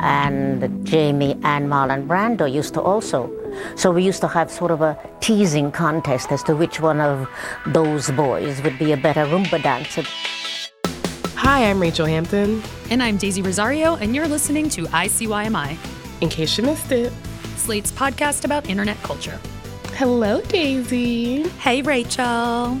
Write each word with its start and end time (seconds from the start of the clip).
And 0.00 0.86
Jamie 0.86 1.38
and 1.42 1.68
Marlon 1.68 2.06
Brando 2.06 2.50
used 2.50 2.74
to 2.74 2.80
also. 2.80 3.30
So 3.76 3.90
we 3.90 4.02
used 4.02 4.20
to 4.22 4.28
have 4.28 4.50
sort 4.50 4.70
of 4.70 4.80
a 4.80 4.98
teasing 5.20 5.70
contest 5.70 6.32
as 6.32 6.42
to 6.44 6.56
which 6.56 6.80
one 6.80 7.00
of 7.00 7.28
those 7.66 8.10
boys 8.10 8.62
would 8.62 8.78
be 8.78 8.92
a 8.92 8.96
better 8.96 9.24
rumba 9.24 9.62
dancer. 9.62 10.04
Hi, 11.36 11.68
I'm 11.68 11.80
Rachel 11.80 12.06
Hampton. 12.06 12.62
And 12.90 13.02
I'm 13.02 13.16
Daisy 13.16 13.42
Rosario, 13.42 13.96
and 13.96 14.14
you're 14.14 14.28
listening 14.28 14.68
to 14.70 14.84
ICYMI, 14.86 15.76
In 16.20 16.28
case 16.28 16.56
you 16.56 16.64
missed 16.64 16.90
it, 16.90 17.12
Slate's 17.56 17.92
podcast 17.92 18.44
about 18.44 18.68
internet 18.68 18.96
culture. 19.02 19.38
Hello, 19.94 20.40
Daisy. 20.42 21.48
Hey, 21.60 21.82
Rachel. 21.82 22.80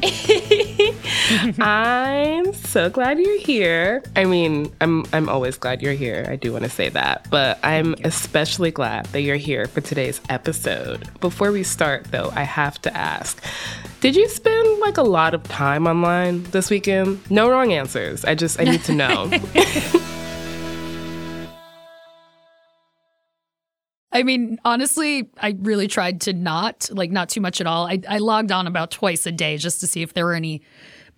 I'm 1.60 2.52
so 2.52 2.90
glad 2.90 3.18
you're 3.18 3.38
here. 3.38 4.02
I 4.16 4.24
mean, 4.24 4.72
I'm 4.80 5.04
I'm 5.12 5.28
always 5.28 5.56
glad 5.56 5.80
you're 5.80 5.92
here. 5.92 6.26
I 6.28 6.36
do 6.36 6.52
want 6.52 6.64
to 6.64 6.70
say 6.70 6.88
that, 6.90 7.28
but 7.30 7.58
I'm 7.62 7.94
especially 8.04 8.70
glad 8.70 9.06
that 9.06 9.22
you're 9.22 9.36
here 9.36 9.66
for 9.66 9.80
today's 9.80 10.20
episode. 10.28 11.08
Before 11.20 11.52
we 11.52 11.62
start, 11.62 12.04
though, 12.10 12.30
I 12.34 12.42
have 12.42 12.80
to 12.82 12.96
ask. 12.96 13.42
Did 14.00 14.16
you 14.16 14.28
spend 14.28 14.80
like 14.80 14.96
a 14.96 15.02
lot 15.02 15.34
of 15.34 15.42
time 15.44 15.86
online 15.86 16.42
this 16.44 16.68
weekend? 16.68 17.30
No 17.30 17.48
wrong 17.48 17.72
answers. 17.72 18.24
I 18.24 18.34
just 18.34 18.60
I 18.60 18.64
need 18.64 18.82
to 18.84 18.92
know. 18.92 19.30
I 24.14 24.22
mean, 24.22 24.58
honestly, 24.64 25.28
I 25.38 25.56
really 25.60 25.88
tried 25.88 26.20
to 26.22 26.32
not, 26.32 26.88
like, 26.92 27.10
not 27.10 27.28
too 27.28 27.40
much 27.40 27.60
at 27.60 27.66
all. 27.66 27.86
I, 27.88 28.00
I 28.08 28.18
logged 28.18 28.52
on 28.52 28.68
about 28.68 28.92
twice 28.92 29.26
a 29.26 29.32
day 29.32 29.56
just 29.56 29.80
to 29.80 29.88
see 29.88 30.02
if 30.02 30.14
there 30.14 30.24
were 30.24 30.34
any 30.34 30.62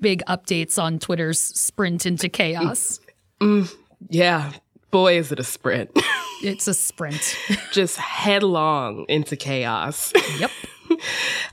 big 0.00 0.22
updates 0.26 0.82
on 0.82 0.98
Twitter's 0.98 1.38
sprint 1.38 2.06
into 2.06 2.30
chaos. 2.30 2.98
Mm, 3.40 3.70
yeah, 4.08 4.52
boy, 4.90 5.18
is 5.18 5.30
it 5.30 5.38
a 5.38 5.44
sprint. 5.44 5.90
It's 6.42 6.68
a 6.68 6.74
sprint. 6.74 7.34
just 7.72 7.96
headlong 7.96 9.06
into 9.08 9.36
chaos. 9.36 10.12
yep. 10.38 10.50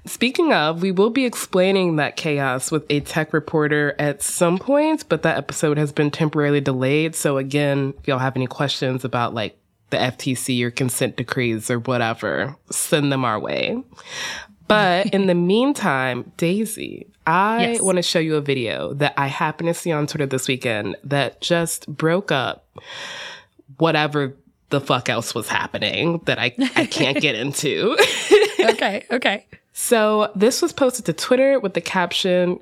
Speaking 0.06 0.52
of, 0.52 0.82
we 0.82 0.92
will 0.92 1.10
be 1.10 1.24
explaining 1.24 1.96
that 1.96 2.18
chaos 2.18 2.70
with 2.70 2.86
a 2.90 3.00
tech 3.00 3.32
reporter 3.32 3.96
at 3.98 4.22
some 4.22 4.58
point, 4.58 5.08
but 5.08 5.22
that 5.24 5.38
episode 5.38 5.78
has 5.78 5.94
been 5.94 6.12
temporarily 6.12 6.60
delayed. 6.60 7.16
So 7.16 7.38
again, 7.38 7.94
if 7.98 8.10
y'all 8.10 8.20
have 8.20 8.36
any 8.36 8.46
questions 8.46 9.06
about 9.06 9.34
like 9.34 9.58
the 9.94 10.00
FTC 10.00 10.62
or 10.64 10.72
consent 10.72 11.16
decrees 11.16 11.70
or 11.72 11.80
whatever, 11.80 12.56
send 12.72 13.12
them 13.12 13.24
our 13.24 13.40
way. 13.40 13.82
But 14.68 15.08
in 15.14 15.28
the 15.28 15.36
meantime, 15.36 16.32
Daisy, 16.38 17.08
I 17.28 17.62
Yes. 17.74 17.82
want 17.82 17.98
to 17.98 18.02
show 18.02 18.20
you 18.20 18.36
a 18.36 18.42
video 18.42 18.94
that 18.96 19.14
I 19.18 19.28
happened 19.28 19.68
to 19.68 19.74
see 19.74 19.92
on 19.92 20.08
Twitter 20.08 20.26
this 20.26 20.48
weekend 20.48 20.98
that 21.04 21.40
just 21.42 21.88
broke 21.88 22.32
up 22.32 22.66
whatever 23.78 24.36
the 24.70 24.82
fuck 24.82 25.08
else 25.10 25.36
was 25.36 25.48
happening 25.48 26.20
that 26.26 26.40
I, 26.40 26.54
I 26.76 26.86
can't 26.86 27.22
get 27.22 27.36
into. 27.44 27.96
Okay. 28.60 29.06
Okay. 29.12 29.46
So 29.74 30.32
this 30.36 30.62
was 30.62 30.74
posted 30.74 31.06
to 31.06 31.14
Twitter 31.14 31.60
with 31.60 31.74
the 31.76 31.82
caption 31.82 32.60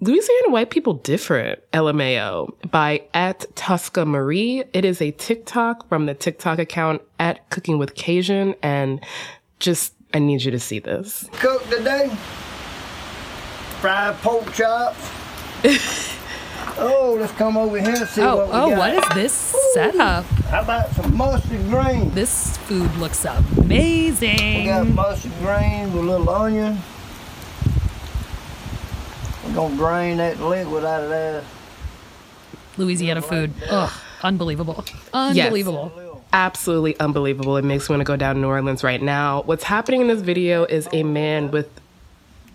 Louisiana 0.00 0.50
white 0.50 0.70
people 0.70 0.94
different, 0.94 1.58
LMAO, 1.72 2.52
by 2.70 3.02
at 3.14 3.44
Tusca 3.56 4.04
Marie. 4.06 4.62
It 4.72 4.84
is 4.84 5.02
a 5.02 5.10
TikTok 5.10 5.88
from 5.88 6.06
the 6.06 6.14
TikTok 6.14 6.60
account 6.60 7.02
at 7.18 7.50
Cooking 7.50 7.78
with 7.78 7.94
Cajun. 7.96 8.54
And 8.62 9.04
just, 9.58 9.94
I 10.14 10.20
need 10.20 10.44
you 10.44 10.52
to 10.52 10.60
see 10.60 10.78
this. 10.78 11.28
cook 11.32 11.68
today. 11.68 12.08
Fried 13.80 14.14
pork 14.18 14.52
chops. 14.52 15.10
oh, 16.78 17.16
let's 17.18 17.32
come 17.32 17.56
over 17.56 17.80
here 17.80 17.88
and 17.96 18.08
see 18.08 18.22
Oh, 18.22 18.36
what 18.36 18.46
we 18.46 18.52
oh, 18.52 18.52
got. 18.52 18.62
oh, 18.66 18.70
got. 18.70 18.78
what 18.78 18.94
is 18.94 19.14
this 19.16 19.32
setup? 19.74 20.24
How 20.50 20.62
about 20.62 20.90
some 20.92 21.16
mustard 21.16 21.60
greens? 21.68 22.14
This 22.14 22.56
food 22.58 22.94
looks 22.98 23.24
amazing. 23.24 24.58
We 24.60 24.64
got 24.66 24.86
mustard 24.86 25.32
greens 25.40 25.92
with 25.92 26.04
a 26.04 26.06
little 26.06 26.30
onion. 26.30 26.78
We're 29.58 29.70
gonna 29.70 29.76
drain 29.76 30.16
that 30.18 30.40
liquid 30.40 30.84
out 30.84 31.02
of 31.02 31.08
there. 31.08 31.42
Louisiana 32.76 33.20
food. 33.20 33.52
Ugh, 33.68 33.90
unbelievable. 34.22 34.84
Unbelievable. 35.12 36.22
Absolutely 36.32 36.98
unbelievable. 37.00 37.56
It 37.56 37.64
makes 37.64 37.88
me 37.88 37.94
want 37.94 38.00
to 38.00 38.04
go 38.04 38.14
down 38.14 38.36
to 38.36 38.40
New 38.40 38.46
Orleans 38.46 38.84
right 38.84 39.02
now. 39.02 39.42
What's 39.42 39.64
happening 39.64 40.02
in 40.02 40.06
this 40.06 40.20
video 40.20 40.62
is 40.62 40.88
a 40.92 41.02
man 41.02 41.50
with 41.50 41.68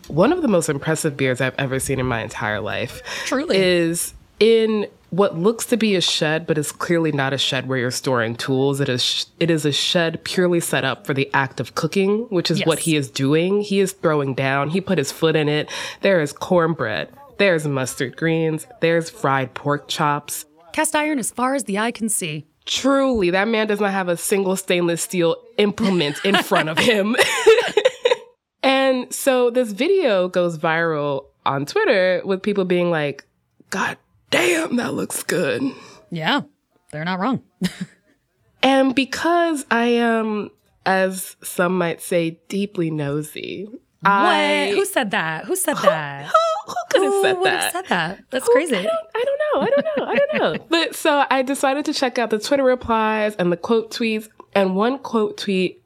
one 0.08 0.31
of 0.31 0.42
the 0.42 0.47
most 0.47 0.69
impressive 0.69 1.18
beards 1.18 1.42
I've 1.42 1.56
ever 1.58 1.78
seen 1.78 2.00
in 2.00 2.06
my 2.06 2.22
entire 2.22 2.62
life. 2.62 3.02
Truly. 3.25 3.58
Is 3.58 4.13
in 4.40 4.88
what 5.13 5.38
looks 5.38 5.68
to 5.68 5.78
be 5.78 5.96
a 5.96 6.01
shed, 6.01 6.47
but 6.47 6.57
is 6.57 6.72
clearly 6.72 7.12
not 7.12 7.34
a 7.34 7.38
shed 7.38 7.68
where 7.68 7.78
you're 7.78 7.91
storing 7.91 8.35
tools. 8.35 8.79
It 8.79 8.90
is 8.90 9.28
it 9.40 9.51
is 9.51 9.63
a 9.63 9.72
shed 9.72 10.24
purely 10.24 10.59
set 10.59 10.84
up 10.84 11.06
for 11.06 11.13
the 11.13 11.29
act 11.35 11.59
of 11.59 11.75
cooking, 11.75 12.22
which 12.29 12.50
is 12.50 12.66
what 12.66 12.79
he 12.79 12.96
is 12.96 13.12
doing. 13.12 13.62
He 13.62 13.79
is 13.79 13.91
throwing 13.91 14.34
down. 14.34 14.72
He 14.72 14.81
put 14.81 14.97
his 14.97 15.12
foot 15.12 15.35
in 15.35 15.47
it. 15.47 15.69
There 16.01 16.19
is 16.19 16.34
cornbread. 16.34 17.09
There's 17.38 17.68
mustard 17.68 18.18
greens. 18.18 18.66
There's 18.79 19.12
fried 19.12 19.53
pork 19.53 19.88
chops. 19.88 20.46
Cast 20.72 20.96
iron 20.96 21.19
as 21.19 21.30
far 21.30 21.53
as 21.53 21.66
the 21.66 21.78
eye 21.78 21.91
can 21.91 22.09
see. 22.09 22.47
Truly, 22.66 23.30
that 23.30 23.47
man 23.47 23.68
does 23.68 23.80
not 23.80 23.91
have 23.91 24.09
a 24.09 24.18
single 24.18 24.56
stainless 24.56 25.03
steel 25.03 25.35
implement 25.59 26.25
in 26.25 26.41
front 26.41 26.69
of 26.69 26.80
him. 26.80 27.16
and 28.63 29.13
so 29.13 29.51
this 29.51 29.74
video 29.74 30.28
goes 30.28 30.57
viral 30.57 31.25
on 31.45 31.68
Twitter 31.68 32.24
with 32.25 32.41
people 32.41 32.66
being 32.66 32.90
like, 32.90 33.25
God 33.69 33.97
damn, 34.33 34.75
that 34.77 34.94
looks 34.94 35.23
good. 35.23 35.63
Yeah, 36.11 36.41
they're 36.91 37.05
not 37.05 37.19
wrong. 37.19 37.41
And 38.63 38.95
because 38.95 39.66
I 39.69 39.88
am, 39.88 40.49
as 40.85 41.35
some 41.44 41.77
might 41.77 42.01
say, 42.01 42.39
deeply 42.47 42.89
nosy, 42.89 43.67
I. 44.05 44.71
Who 44.73 44.85
said 44.85 45.11
that? 45.11 45.45
Who 45.45 45.55
said 45.57 45.75
that? 45.77 46.25
Who, 46.66 46.71
who 46.71 46.75
could 46.89 47.03
have 47.03 47.21
said 47.21 47.44
that? 47.44 47.63
have 47.63 47.71
said 47.73 47.85
that? 47.89 48.23
That's 48.29 48.47
Who- 48.47 48.53
crazy. 48.53 48.77
I 48.77 48.83
don't, 48.83 49.07
I 49.13 49.25
don't 49.25 49.39
know. 49.53 49.61
I 49.61 49.69
don't 49.69 49.85
know. 49.97 50.05
I 50.05 50.16
don't 50.16 50.33
know. 50.59 50.65
but 50.69 50.95
so 50.95 51.25
I 51.29 51.41
decided 51.41 51.83
to 51.85 51.94
check 51.94 52.17
out 52.17 52.29
the 52.29 52.39
Twitter 52.39 52.63
replies 52.63 53.35
and 53.35 53.51
the 53.51 53.57
quote 53.57 53.91
tweets. 53.91 54.29
And 54.55 54.75
one 54.75 55.00
quote 55.00 55.38
tweet 55.38 55.83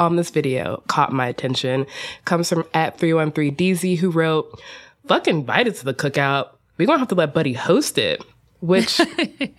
on 0.00 0.16
this 0.16 0.30
video 0.30 0.82
caught 0.88 1.12
my 1.12 1.28
attention. 1.28 1.86
Comes 2.24 2.48
from 2.48 2.64
at 2.74 2.98
313DZ 2.98 3.98
who 3.98 4.10
wrote, 4.10 4.60
Fuck 5.06 5.28
invited 5.28 5.76
to 5.76 5.84
the 5.84 5.94
cookout. 5.94 6.55
We're 6.78 6.86
gonna 6.86 6.98
have 6.98 7.08
to 7.08 7.14
let 7.14 7.34
Buddy 7.34 7.52
host 7.52 7.98
it. 7.98 8.22
Which 8.60 9.00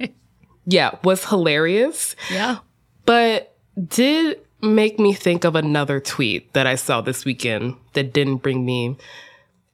yeah, 0.65 0.91
was 1.03 1.25
hilarious. 1.25 2.15
Yeah. 2.31 2.57
But 3.05 3.55
did 3.87 4.39
make 4.61 4.99
me 4.99 5.13
think 5.13 5.43
of 5.45 5.55
another 5.55 5.99
tweet 5.99 6.53
that 6.53 6.65
I 6.67 6.75
saw 6.75 7.01
this 7.01 7.25
weekend 7.25 7.75
that 7.93 8.11
didn't 8.13 8.37
bring 8.37 8.65
me 8.65 8.97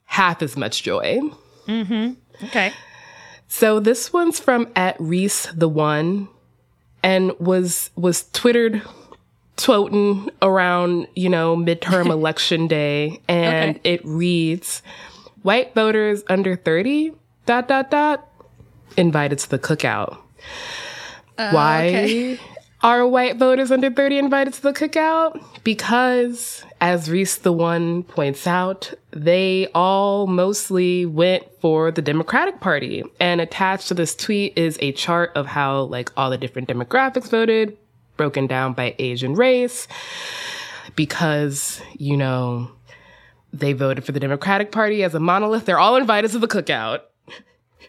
half 0.04 0.42
as 0.42 0.56
much 0.56 0.82
joy. 0.82 1.20
Mm-hmm. 1.66 2.44
Okay. 2.46 2.72
So 3.48 3.80
this 3.80 4.12
one's 4.12 4.38
from 4.38 4.68
at 4.76 4.96
Reese 5.00 5.46
the 5.54 5.68
One, 5.68 6.28
and 7.02 7.32
was 7.38 7.90
was 7.96 8.28
twittered, 8.32 8.82
twoting 9.56 10.28
around 10.42 11.06
you 11.14 11.28
know 11.28 11.56
midterm 11.56 12.06
election 12.10 12.66
day, 12.66 13.20
and 13.28 13.76
Okay. 13.76 13.94
it 13.94 14.04
reads, 14.04 14.82
"White 15.42 15.74
voters 15.74 16.22
under 16.28 16.56
thirty 16.56 17.12
dot 17.46 17.68
dot 17.68 17.90
dot 17.90 18.28
invited 18.96 19.38
to 19.40 19.50
the 19.50 19.58
cookout." 19.58 20.18
Uh, 21.36 21.50
Why 21.50 21.88
okay. 21.88 22.40
are 22.84 23.06
white 23.06 23.38
voters 23.38 23.72
under 23.72 23.90
30 23.90 24.18
invited 24.18 24.52
to 24.54 24.62
the 24.62 24.72
cookout? 24.72 25.42
Because, 25.64 26.64
as 26.80 27.10
Reese 27.10 27.38
the 27.38 27.52
One 27.52 28.02
points 28.02 28.46
out, 28.46 28.92
they 29.10 29.68
all 29.74 30.26
mostly 30.26 31.06
went 31.06 31.44
for 31.60 31.90
the 31.90 32.02
Democratic 32.02 32.60
Party. 32.60 33.02
And 33.18 33.40
attached 33.40 33.88
to 33.88 33.94
this 33.94 34.14
tweet 34.14 34.56
is 34.56 34.78
a 34.80 34.92
chart 34.92 35.32
of 35.34 35.46
how, 35.46 35.82
like, 35.82 36.12
all 36.16 36.30
the 36.30 36.38
different 36.38 36.68
demographics 36.68 37.30
voted, 37.30 37.76
broken 38.16 38.46
down 38.46 38.74
by 38.74 38.94
age 38.98 39.24
and 39.24 39.36
race. 39.36 39.88
Because, 40.94 41.80
you 41.94 42.16
know, 42.16 42.70
they 43.52 43.72
voted 43.72 44.04
for 44.04 44.12
the 44.12 44.20
Democratic 44.20 44.70
Party 44.70 45.02
as 45.02 45.14
a 45.14 45.20
monolith. 45.20 45.64
They're 45.64 45.78
all 45.78 45.96
invited 45.96 46.30
to 46.32 46.38
the 46.38 46.48
cookout. 46.48 47.00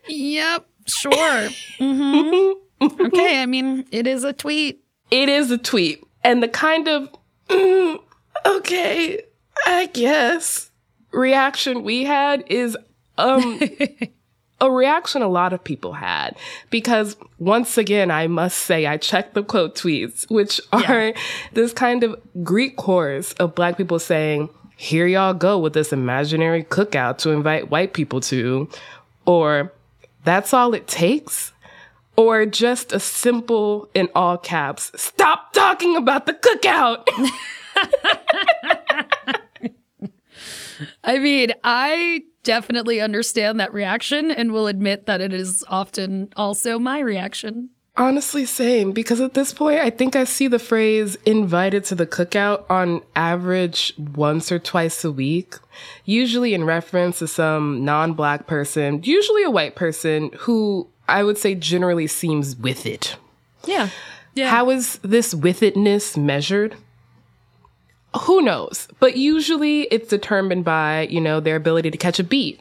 Yep. 0.07 0.65
Sure. 0.87 1.49
okay, 1.81 3.41
I 3.41 3.45
mean, 3.47 3.85
it 3.91 4.07
is 4.07 4.23
a 4.23 4.33
tweet. 4.33 4.83
It 5.11 5.29
is 5.29 5.51
a 5.51 5.57
tweet. 5.57 6.03
And 6.23 6.41
the 6.41 6.47
kind 6.47 6.87
of, 6.87 7.09
mm, 7.49 7.99
okay, 8.45 9.21
I 9.65 9.87
guess, 9.87 10.71
reaction 11.11 11.83
we 11.83 12.03
had 12.03 12.43
is 12.47 12.77
um 13.17 13.59
a 14.61 14.71
reaction 14.71 15.21
a 15.21 15.27
lot 15.27 15.53
of 15.53 15.63
people 15.63 15.93
had. 15.93 16.35
Because 16.69 17.17
once 17.39 17.77
again, 17.77 18.11
I 18.11 18.27
must 18.27 18.57
say, 18.57 18.85
I 18.85 18.97
checked 18.97 19.33
the 19.33 19.43
quote 19.43 19.75
tweets, 19.75 20.29
which 20.29 20.61
are 20.71 21.13
this 21.53 21.73
kind 21.73 22.03
of 22.03 22.19
Greek 22.43 22.77
chorus 22.77 23.33
of 23.33 23.55
black 23.55 23.77
people 23.77 23.99
saying, 23.99 24.49
here 24.77 25.07
y'all 25.07 25.33
go 25.33 25.57
with 25.57 25.73
this 25.73 25.93
imaginary 25.93 26.63
cookout 26.63 27.17
to 27.19 27.29
invite 27.29 27.69
white 27.69 27.93
people 27.93 28.19
to, 28.21 28.69
or 29.25 29.71
that's 30.25 30.53
all 30.53 30.73
it 30.73 30.87
takes 30.87 31.53
or 32.17 32.45
just 32.45 32.91
a 32.91 32.99
simple 32.99 33.89
in 33.93 34.09
all 34.15 34.37
caps 34.37 34.91
stop 34.95 35.53
talking 35.53 35.95
about 35.95 36.25
the 36.25 36.33
cookout 36.33 37.07
I 41.03 41.19
mean, 41.19 41.53
I 41.63 42.23
definitely 42.43 43.01
understand 43.01 43.59
that 43.59 43.73
reaction 43.73 44.31
and 44.31 44.51
will 44.51 44.67
admit 44.67 45.05
that 45.05 45.21
it 45.21 45.33
is 45.33 45.63
often 45.67 46.29
also 46.35 46.79
my 46.79 46.99
reaction. 46.99 47.69
Honestly 47.97 48.45
same 48.45 48.91
because 48.91 49.21
at 49.21 49.33
this 49.35 49.53
point 49.53 49.79
i 49.79 49.89
think 49.89 50.15
i 50.17 50.23
see 50.25 50.47
the 50.47 50.59
phrase 50.59 51.15
invited 51.25 51.83
to 51.85 51.95
the 51.95 52.05
cookout 52.05 52.69
on 52.69 53.01
average 53.15 53.93
once 54.15 54.51
or 54.51 54.59
twice 54.59 55.05
a 55.05 55.11
week 55.11 55.55
usually 56.03 56.53
in 56.53 56.65
reference 56.65 57.19
to 57.19 57.27
some 57.27 57.85
non-black 57.85 58.47
person 58.47 59.01
usually 59.03 59.43
a 59.43 59.49
white 59.49 59.75
person 59.75 60.29
who 60.39 60.85
i 61.07 61.23
would 61.23 61.37
say 61.37 61.55
generally 61.55 62.07
seems 62.07 62.55
with 62.57 62.85
it 62.85 63.15
Yeah. 63.65 63.89
Yeah. 64.35 64.49
How 64.49 64.69
is 64.69 64.97
this 65.01 65.33
with 65.33 65.61
itness 65.61 66.17
measured? 66.17 66.75
Who 68.23 68.41
knows? 68.41 68.87
But 68.99 69.15
usually 69.15 69.83
it's 69.83 70.09
determined 70.09 70.65
by, 70.65 71.07
you 71.09 71.21
know, 71.21 71.39
their 71.39 71.55
ability 71.55 71.89
to 71.91 71.97
catch 71.97 72.19
a 72.19 72.23
beat. 72.23 72.59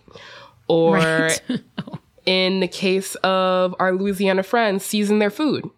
Or 0.69 0.94
Right. 0.94 1.42
Oh. 1.86 1.98
In 2.26 2.61
the 2.61 2.69
case 2.69 3.15
of 3.17 3.75
our 3.79 3.93
Louisiana 3.93 4.43
friends, 4.43 4.85
season 4.85 5.19
their 5.19 5.31
food. 5.31 5.69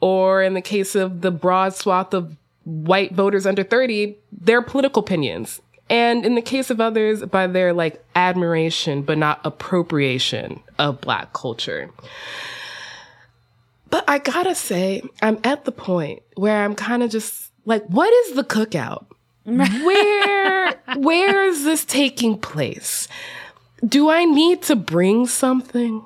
Or 0.00 0.42
in 0.42 0.54
the 0.54 0.60
case 0.60 0.94
of 0.94 1.20
the 1.20 1.30
broad 1.30 1.74
swath 1.74 2.12
of 2.12 2.36
white 2.64 3.12
voters 3.12 3.46
under 3.46 3.62
30, 3.62 4.16
their 4.32 4.62
political 4.62 5.02
opinions. 5.02 5.60
And 5.88 6.24
in 6.24 6.34
the 6.34 6.42
case 6.42 6.70
of 6.70 6.80
others, 6.80 7.22
by 7.24 7.46
their 7.46 7.72
like 7.72 8.02
admiration, 8.14 9.02
but 9.02 9.18
not 9.18 9.40
appropriation 9.44 10.60
of 10.78 11.00
black 11.00 11.32
culture. 11.32 11.90
But 13.90 14.04
I 14.08 14.18
gotta 14.18 14.54
say, 14.54 15.02
I'm 15.20 15.38
at 15.44 15.66
the 15.66 15.72
point 15.72 16.22
where 16.34 16.64
I'm 16.64 16.74
kind 16.74 17.02
of 17.02 17.10
just 17.10 17.52
like, 17.66 17.84
what 17.86 18.12
is 18.12 18.36
the 18.36 18.44
cookout? 18.44 19.06
Where, 19.44 20.74
where 20.98 21.44
is 21.46 21.64
this 21.64 21.84
taking 21.84 22.38
place? 22.38 23.08
Do 23.86 24.10
I 24.10 24.24
need 24.24 24.62
to 24.62 24.76
bring 24.76 25.26
something? 25.26 26.04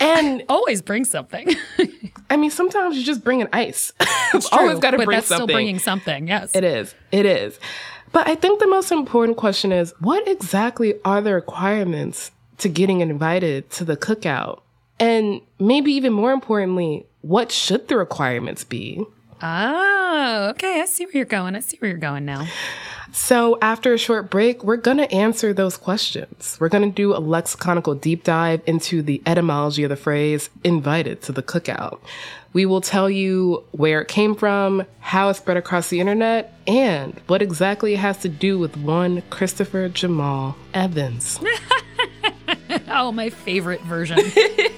And 0.00 0.44
Always 0.48 0.82
bring 0.82 1.04
something. 1.04 1.48
I 2.30 2.36
mean, 2.36 2.50
sometimes 2.50 2.96
you 2.96 3.04
just 3.04 3.24
bring 3.24 3.40
an 3.42 3.48
ice. 3.52 3.92
It's 4.34 4.52
Always 4.52 4.78
got 4.78 4.90
to 4.90 4.98
but 4.98 5.06
bring 5.06 5.16
that's 5.16 5.26
something. 5.28 5.46
still 5.46 5.56
bringing 5.56 5.78
something. 5.78 6.28
Yes. 6.28 6.54
It 6.54 6.62
is. 6.62 6.94
It 7.10 7.24
is. 7.24 7.58
But 8.12 8.28
I 8.28 8.34
think 8.34 8.60
the 8.60 8.66
most 8.66 8.92
important 8.92 9.38
question 9.38 9.72
is 9.72 9.94
what 10.00 10.26
exactly 10.28 10.94
are 11.04 11.22
the 11.22 11.32
requirements 11.32 12.30
to 12.58 12.68
getting 12.68 13.00
invited 13.00 13.70
to 13.70 13.84
the 13.84 13.96
cookout? 13.96 14.60
And 15.00 15.40
maybe 15.58 15.92
even 15.92 16.12
more 16.12 16.32
importantly, 16.32 17.06
what 17.22 17.50
should 17.50 17.88
the 17.88 17.96
requirements 17.96 18.64
be? 18.64 19.02
Oh, 19.42 20.48
okay. 20.50 20.80
I 20.80 20.86
see 20.86 21.04
where 21.04 21.16
you're 21.16 21.24
going. 21.24 21.56
I 21.56 21.60
see 21.60 21.76
where 21.78 21.90
you're 21.90 21.98
going 21.98 22.24
now. 22.24 22.46
So, 23.12 23.58
after 23.62 23.94
a 23.94 23.98
short 23.98 24.30
break, 24.30 24.62
we're 24.62 24.76
going 24.76 24.98
to 24.98 25.10
answer 25.10 25.54
those 25.54 25.76
questions. 25.76 26.58
We're 26.60 26.68
going 26.68 26.88
to 26.90 26.94
do 26.94 27.14
a 27.14 27.20
lexiconical 27.20 27.98
deep 27.98 28.22
dive 28.22 28.60
into 28.66 29.02
the 29.02 29.22
etymology 29.24 29.82
of 29.82 29.88
the 29.88 29.96
phrase 29.96 30.50
invited 30.62 31.22
to 31.22 31.32
the 31.32 31.42
cookout. 31.42 32.00
We 32.52 32.66
will 32.66 32.80
tell 32.80 33.08
you 33.08 33.64
where 33.72 34.00
it 34.02 34.08
came 34.08 34.34
from, 34.34 34.84
how 35.00 35.30
it 35.30 35.34
spread 35.34 35.56
across 35.56 35.88
the 35.88 36.00
internet, 36.00 36.54
and 36.66 37.18
what 37.26 37.40
exactly 37.40 37.94
it 37.94 37.98
has 37.98 38.18
to 38.18 38.28
do 38.28 38.58
with 38.58 38.76
one 38.76 39.22
Christopher 39.30 39.88
Jamal 39.88 40.56
Evans. 40.74 41.40
Oh, 42.90 43.12
my 43.12 43.30
favorite 43.30 43.80
version. 43.82 44.18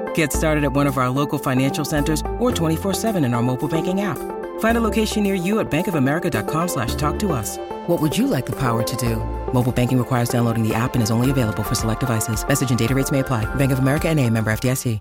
Get 0.15 0.33
started 0.33 0.63
at 0.63 0.73
one 0.73 0.87
of 0.87 0.97
our 0.97 1.11
local 1.11 1.37
financial 1.37 1.85
centers 1.85 2.21
or 2.39 2.49
24-7 2.51 3.23
in 3.23 3.35
our 3.35 3.43
mobile 3.43 3.67
banking 3.67 4.01
app. 4.01 4.17
Find 4.59 4.77
a 4.77 4.81
location 4.81 5.21
near 5.21 5.35
you 5.35 5.59
at 5.59 5.69
bankofamerica.com 5.69 6.67
slash 6.67 6.95
talk 6.95 7.19
to 7.19 7.31
us. 7.31 7.57
What 7.85 8.01
would 8.01 8.17
you 8.17 8.25
like 8.25 8.47
the 8.47 8.55
power 8.55 8.81
to 8.81 8.95
do? 8.95 9.17
Mobile 9.53 9.71
banking 9.71 9.99
requires 9.99 10.29
downloading 10.29 10.67
the 10.67 10.73
app 10.73 10.95
and 10.95 11.03
is 11.03 11.11
only 11.11 11.29
available 11.29 11.61
for 11.61 11.75
select 11.75 11.99
devices. 11.99 12.47
Message 12.47 12.71
and 12.71 12.79
data 12.79 12.95
rates 12.95 13.11
may 13.11 13.19
apply. 13.19 13.45
Bank 13.55 13.71
of 13.71 13.77
America 13.77 14.09
and 14.09 14.19
a 14.19 14.27
member 14.27 14.51
FDIC. 14.51 14.99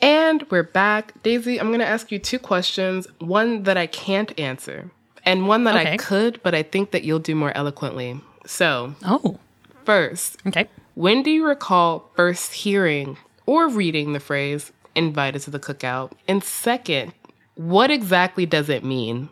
And 0.00 0.46
we're 0.48 0.62
back. 0.62 1.20
Daisy, 1.24 1.58
I'm 1.58 1.68
going 1.68 1.80
to 1.80 1.86
ask 1.86 2.12
you 2.12 2.20
two 2.20 2.38
questions 2.38 3.08
one 3.18 3.64
that 3.64 3.76
I 3.76 3.86
can't 3.88 4.38
answer, 4.38 4.92
and 5.24 5.48
one 5.48 5.64
that 5.64 5.74
I 5.74 5.96
could, 5.96 6.40
but 6.44 6.54
I 6.54 6.62
think 6.62 6.92
that 6.92 7.02
you'll 7.02 7.18
do 7.18 7.34
more 7.34 7.50
eloquently. 7.56 8.20
So, 8.46 8.94
oh, 9.04 9.40
first, 9.84 10.36
okay. 10.46 10.68
When 10.94 11.24
do 11.24 11.30
you 11.30 11.44
recall 11.44 12.10
first 12.14 12.52
hearing 12.52 13.16
or 13.48 13.66
reading 13.70 14.12
the 14.12 14.20
phrase 14.20 14.72
invited 14.94 15.40
to 15.40 15.50
the 15.50 15.58
cookout? 15.58 16.12
And 16.28 16.44
second, 16.44 17.14
what 17.54 17.90
exactly 17.90 18.44
does 18.44 18.68
it 18.68 18.84
mean? 18.84 19.30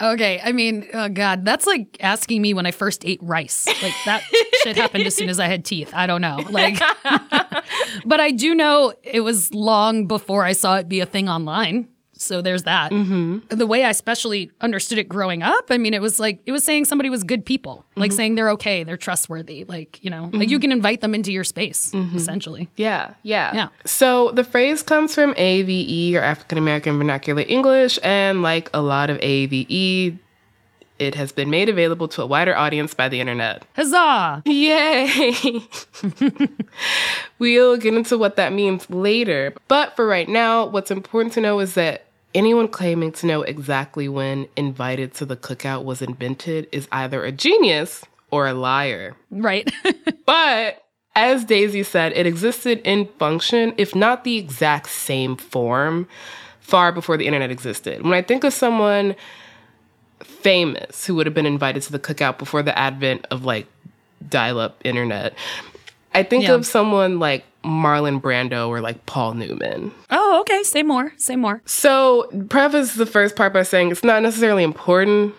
Okay, 0.00 0.38
I 0.44 0.52
mean, 0.52 0.86
oh 0.92 1.08
god, 1.08 1.44
that's 1.44 1.66
like 1.66 1.96
asking 2.00 2.42
me 2.42 2.52
when 2.52 2.66
I 2.66 2.70
first 2.72 3.06
ate 3.06 3.22
rice. 3.22 3.66
Like 3.66 3.94
that 4.04 4.22
shit 4.62 4.76
happened 4.76 5.06
as 5.06 5.14
soon 5.14 5.30
as 5.30 5.40
I 5.40 5.46
had 5.46 5.64
teeth. 5.64 5.90
I 5.94 6.06
don't 6.06 6.20
know. 6.20 6.44
Like 6.50 6.78
But 8.04 8.20
I 8.20 8.30
do 8.32 8.54
know 8.54 8.92
it 9.02 9.20
was 9.20 9.52
long 9.54 10.06
before 10.06 10.44
I 10.44 10.52
saw 10.52 10.76
it 10.76 10.88
be 10.88 11.00
a 11.00 11.06
thing 11.06 11.28
online. 11.28 11.88
So 12.22 12.40
there's 12.40 12.62
that. 12.62 12.92
Mm-hmm. 12.92 13.56
The 13.56 13.66
way 13.66 13.84
I 13.84 13.90
especially 13.90 14.50
understood 14.60 14.98
it 14.98 15.08
growing 15.08 15.42
up, 15.42 15.66
I 15.70 15.78
mean, 15.78 15.94
it 15.94 16.00
was 16.00 16.20
like 16.20 16.40
it 16.46 16.52
was 16.52 16.64
saying 16.64 16.84
somebody 16.84 17.10
was 17.10 17.24
good 17.24 17.44
people, 17.44 17.84
like 17.96 18.10
mm-hmm. 18.10 18.16
saying 18.16 18.34
they're 18.36 18.50
okay, 18.50 18.84
they're 18.84 18.96
trustworthy, 18.96 19.64
like 19.64 20.02
you 20.02 20.10
know, 20.10 20.24
like 20.24 20.32
mm-hmm. 20.32 20.42
you 20.42 20.58
can 20.58 20.72
invite 20.72 21.00
them 21.00 21.14
into 21.14 21.32
your 21.32 21.44
space, 21.44 21.92
essentially. 22.14 22.68
Yeah, 22.76 23.14
yeah. 23.22 23.54
Yeah. 23.54 23.68
So 23.84 24.30
the 24.32 24.44
phrase 24.44 24.82
comes 24.82 25.14
from 25.14 25.34
AVE 25.36 26.14
or 26.14 26.20
African 26.20 26.58
American 26.58 26.98
Vernacular 26.98 27.44
English, 27.46 27.98
and 28.02 28.42
like 28.42 28.70
a 28.72 28.80
lot 28.80 29.10
of 29.10 29.18
AVE, 29.20 30.18
it 30.98 31.14
has 31.14 31.32
been 31.32 31.50
made 31.50 31.68
available 31.68 32.08
to 32.08 32.22
a 32.22 32.26
wider 32.26 32.56
audience 32.56 32.94
by 32.94 33.08
the 33.08 33.20
internet. 33.20 33.64
Huzzah! 33.74 34.42
Yay! 34.46 35.62
we'll 37.38 37.76
get 37.76 37.94
into 37.94 38.16
what 38.16 38.36
that 38.36 38.52
means 38.52 38.88
later. 38.88 39.52
But 39.68 39.96
for 39.96 40.06
right 40.06 40.28
now, 40.28 40.66
what's 40.66 40.90
important 40.90 41.34
to 41.34 41.40
know 41.40 41.58
is 41.58 41.74
that 41.74 42.06
anyone 42.34 42.68
claiming 42.68 43.12
to 43.12 43.26
know 43.26 43.42
exactly 43.42 44.08
when 44.08 44.48
invited 44.56 45.14
to 45.14 45.26
the 45.26 45.36
cookout 45.36 45.84
was 45.84 46.02
invented 46.02 46.68
is 46.72 46.88
either 46.92 47.24
a 47.24 47.32
genius 47.32 48.04
or 48.30 48.46
a 48.46 48.54
liar. 48.54 49.14
Right. 49.30 49.70
But 50.24 50.84
as 51.14 51.44
Daisy 51.44 51.82
said, 51.82 52.12
it 52.12 52.26
existed 52.26 52.80
in 52.84 53.06
function, 53.18 53.74
if 53.76 53.94
not 53.94 54.24
the 54.24 54.38
exact 54.38 54.88
same 54.88 55.36
form, 55.36 56.08
far 56.60 56.92
before 56.92 57.16
the 57.18 57.26
internet 57.26 57.50
existed. 57.50 58.02
When 58.02 58.14
I 58.14 58.22
think 58.22 58.44
of 58.44 58.52
someone 58.54 59.14
famous 60.22 61.06
who 61.06 61.14
would 61.16 61.26
have 61.26 61.34
been 61.34 61.46
invited 61.46 61.82
to 61.84 61.92
the 61.92 61.98
cookout 61.98 62.38
before 62.38 62.62
the 62.62 62.76
advent 62.78 63.26
of 63.30 63.44
like 63.44 63.66
dial 64.28 64.58
up 64.60 64.80
internet. 64.84 65.34
I 66.14 66.22
think 66.22 66.44
Yeah. 66.44 66.54
of 66.54 66.64
someone 66.66 67.18
like 67.18 67.44
Marlon 67.64 68.20
Brando 68.20 68.68
or 68.68 68.80
like 68.80 69.04
Paul 69.06 69.34
Newman. 69.34 69.92
Oh, 70.10 70.40
okay. 70.40 70.62
Say 70.62 70.82
more. 70.82 71.12
Say 71.16 71.36
more. 71.36 71.62
So, 71.64 72.28
preface 72.48 72.94
the 72.94 73.06
first 73.06 73.36
part 73.36 73.52
by 73.52 73.62
saying 73.62 73.90
it's 73.92 74.04
not 74.04 74.22
necessarily 74.22 74.62
important 74.64 75.34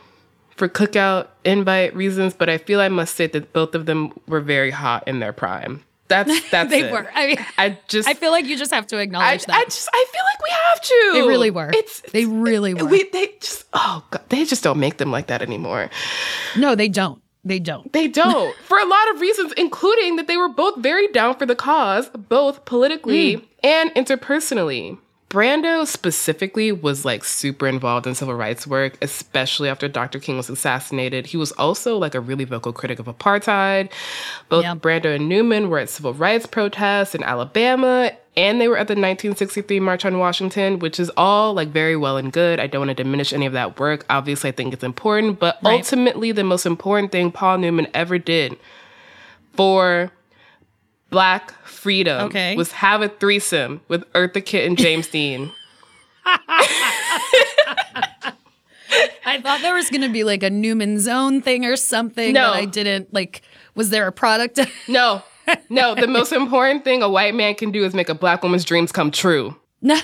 for 0.56 0.70
cookout 0.70 1.28
invite 1.44 1.96
reasons, 1.96 2.34
but 2.34 2.50
I 2.50 2.58
feel 2.58 2.80
I 2.80 2.88
must 2.90 3.16
say 3.16 3.28
that 3.28 3.54
both 3.54 3.74
of 3.76 3.86
them 3.88 4.14
were 4.28 4.40
very 4.42 4.72
hot 4.72 5.08
in 5.08 5.20
their 5.20 5.34
prime. 5.34 5.84
That's 6.10 6.50
that's 6.52 6.70
They 6.70 6.84
it. 6.84 6.92
were. 6.92 7.10
I 7.16 7.28
mean, 7.28 7.38
I 7.58 7.80
just 7.88 8.08
I 8.08 8.14
feel 8.14 8.30
like 8.32 8.46
you 8.46 8.58
just 8.58 8.72
have 8.72 8.86
to 8.88 8.98
I, 8.98 9.02
acknowledge 9.02 9.46
that. 9.46 9.56
I 9.56 9.64
just 9.64 9.90
I 9.92 10.06
feel 10.12 10.22
like 10.22 10.44
we 10.44 10.50
have 10.70 10.82
to. 10.82 11.12
They 11.14 11.22
really 11.28 11.50
were. 11.50 11.72
It's 11.74 12.02
They 12.12 12.26
really 12.26 12.74
were. 12.76 12.86
We, 12.86 13.10
they 13.12 13.28
just 13.40 13.66
oh 13.74 14.04
god, 14.12 14.22
they 14.30 14.46
just 14.46 14.64
don't 14.64 14.80
make 14.80 14.98
them 14.98 15.12
like 15.12 15.28
that 15.28 15.42
anymore. 15.42 15.90
no, 16.58 16.76
they 16.76 16.90
don't. 16.90 17.23
They 17.46 17.60
don't. 17.60 17.92
They 17.92 18.08
don't 18.08 18.56
for 18.64 18.78
a 18.80 18.86
lot 18.86 19.12
of 19.14 19.22
reasons, 19.22 19.54
including 19.58 20.16
that 20.16 20.28
they 20.28 20.38
were 20.38 20.50
both 20.50 20.78
very 20.78 21.08
down 21.10 21.38
for 21.38 21.46
the 21.46 21.56
cause, 21.56 22.10
both 22.10 22.64
politically 22.66 23.38
Mm. 23.38 23.46
and 23.64 23.92
interpersonally. 23.96 24.98
Brando 25.34 25.88
specifically 25.88 26.72
was 26.72 27.06
like 27.06 27.24
super 27.24 27.66
involved 27.66 28.06
in 28.06 28.14
civil 28.14 28.36
rights 28.36 28.68
work, 28.68 29.00
especially 29.02 29.68
after 29.68 29.88
Dr. 29.88 30.20
King 30.20 30.38
was 30.38 30.48
assassinated. 30.48 31.26
He 31.26 31.38
was 31.38 31.52
also 31.54 31.98
like 31.98 32.14
a 32.14 32.20
really 32.20 32.44
vocal 32.44 32.72
critic 32.72 33.00
of 33.00 33.08
apartheid. 33.08 33.90
Both 34.50 34.64
Yeah. 34.64 34.76
Brando 34.76 35.16
and 35.16 35.28
Newman 35.28 35.72
were 35.72 35.80
at 35.80 35.90
civil 35.90 36.14
rights 36.14 36.46
protests 36.46 37.16
in 37.16 37.24
Alabama, 37.24 38.12
and 38.38 38.62
they 38.62 38.68
were 38.68 38.78
at 38.78 38.88
the 38.88 38.94
1963 38.94 39.80
March 39.80 40.06
on 40.06 40.20
Washington, 40.20 40.78
which 40.78 41.00
is 41.00 41.10
all 41.18 41.56
like 41.56 41.70
very 41.70 41.96
well 41.96 42.16
and 42.18 42.32
good. 42.32 42.60
I 42.60 42.68
don't 42.68 42.82
want 42.86 42.96
to 42.96 43.04
diminish 43.04 43.34
any 43.34 43.48
of 43.48 43.54
that 43.54 43.80
work. 43.80 44.06
Obviously, 44.12 44.50
I 44.50 44.54
think 44.54 44.72
it's 44.72 44.84
important, 44.84 45.40
but 45.40 45.58
Right. 45.64 45.74
ultimately, 45.80 46.32
the 46.32 46.44
most 46.44 46.68
important 46.68 47.12
thing 47.12 47.32
Paul 47.32 47.58
Newman 47.58 47.88
ever 47.96 48.20
did 48.20 48.56
for 49.56 50.12
black 51.14 51.52
freedom 51.66 52.26
Okay. 52.26 52.56
was 52.56 52.72
have 52.74 53.02
a 53.02 53.08
threesome 53.10 53.82
with 53.88 54.04
Eartha 54.14 54.44
Kitt 54.46 54.68
and 54.68 54.78
James 54.78 55.08
Dean. 55.16 55.52
I 59.26 59.40
thought 59.42 59.62
there 59.62 59.74
was 59.74 59.90
going 59.90 60.02
to 60.02 60.10
be 60.10 60.24
like 60.24 60.44
a 60.44 60.50
Newman's 60.50 61.08
Own 61.08 61.42
thing 61.42 61.66
or 61.66 61.76
something 61.76 62.34
No. 62.34 62.52
that 62.52 62.54
I 62.56 62.66
didn't 62.66 63.14
like. 63.14 63.42
Was 63.76 63.90
there 63.90 64.06
a 64.08 64.12
product? 64.12 64.60
No, 64.88 65.24
no, 65.70 65.96
the 65.96 66.08
most 66.08 66.32
important 66.32 66.84
thing 66.86 67.02
a 67.02 67.10
white 67.10 67.34
man 67.36 67.56
can 67.56 67.72
do 67.72 67.84
is 67.84 67.94
make 67.94 68.08
a 68.10 68.14
black 68.16 68.44
woman's 68.44 68.64
dreams 68.64 68.92
come 68.92 69.12
true. 69.12 69.56
No. 69.82 69.98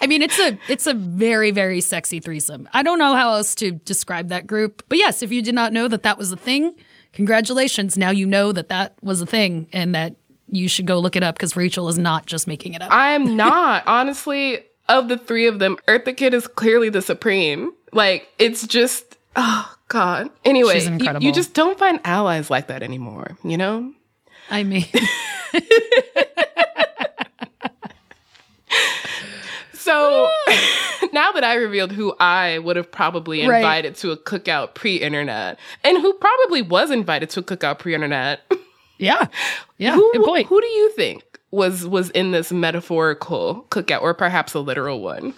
I 0.00 0.06
mean, 0.06 0.22
it's 0.22 0.38
a 0.38 0.56
it's 0.68 0.86
a 0.86 0.94
very 0.94 1.50
very 1.50 1.80
sexy 1.80 2.20
threesome. 2.20 2.68
I 2.72 2.82
don't 2.82 2.98
know 2.98 3.14
how 3.14 3.32
else 3.34 3.54
to 3.56 3.72
describe 3.72 4.28
that 4.28 4.46
group, 4.46 4.82
but 4.88 4.96
yes, 4.98 5.22
if 5.22 5.32
you 5.32 5.42
did 5.42 5.54
not 5.54 5.72
know 5.72 5.88
that 5.88 6.04
that 6.04 6.16
was 6.18 6.30
a 6.32 6.36
thing, 6.36 6.74
congratulations. 7.12 7.96
Now 7.96 8.10
you 8.10 8.26
know 8.26 8.52
that 8.52 8.68
that 8.68 8.94
was 9.02 9.20
a 9.20 9.26
thing 9.26 9.68
and 9.72 9.94
that 9.94 10.14
you 10.50 10.68
should 10.68 10.86
go 10.86 10.98
look 10.98 11.16
it 11.16 11.22
up 11.22 11.34
because 11.36 11.56
Rachel 11.56 11.88
is 11.88 11.98
not 11.98 12.26
just 12.26 12.46
making 12.46 12.74
it 12.74 12.82
up. 12.82 12.88
I'm 12.90 13.36
not. 13.38 13.84
Honestly, 13.86 14.64
of 14.88 15.08
the 15.08 15.18
three 15.18 15.46
of 15.46 15.58
them, 15.58 15.76
Eartha 15.86 16.16
Kitt 16.16 16.34
is 16.34 16.46
clearly 16.46 16.88
the 16.88 17.02
supreme. 17.02 17.72
Like, 17.92 18.28
it's 18.38 18.66
just, 18.66 19.16
oh, 19.36 19.74
God. 19.88 20.30
Anyway, 20.44 20.80
you-. 20.80 21.18
You, 21.20 21.32
just 21.32 21.54
don't 21.54 21.78
find 21.78 22.00
allies 22.04 22.50
like 22.50 22.68
that 22.68 22.82
anymore, 22.82 23.36
you 23.44 23.56
know? 23.56 23.92
I 24.50 24.62
mean, 24.62 24.86
So 29.88 30.30
now 31.12 31.32
that 31.32 31.44
I 31.44 31.54
revealed 31.54 31.92
who 31.92 32.14
I 32.20 32.58
would 32.58 32.76
have 32.76 32.90
probably 32.92 33.46
Right. 33.46 33.58
invited 33.58 33.96
to 33.96 34.10
a 34.10 34.16
cookout 34.18 34.74
pre 34.74 34.96
internet 34.96 35.58
and 35.82 35.96
who 35.96 36.12
probably 36.14 36.60
was 36.60 36.90
invited 36.90 37.30
to 37.30 37.40
a 37.40 37.42
cookout 37.42 37.78
pre 37.78 37.94
internet, 37.94 38.40
yeah, 38.98 39.28
yeah, 39.78 39.94
who, 39.94 40.12
good 40.12 40.24
point. 40.24 40.46
who 40.48 40.60
do 40.60 40.66
you 40.66 40.90
think? 40.92 41.24
Was 41.50 41.86
was 41.86 42.10
in 42.10 42.32
this 42.32 42.52
metaphorical 42.52 43.66
cookout, 43.70 44.02
or 44.02 44.12
perhaps 44.12 44.52
a 44.52 44.60
literal 44.60 45.00
one? 45.00 45.32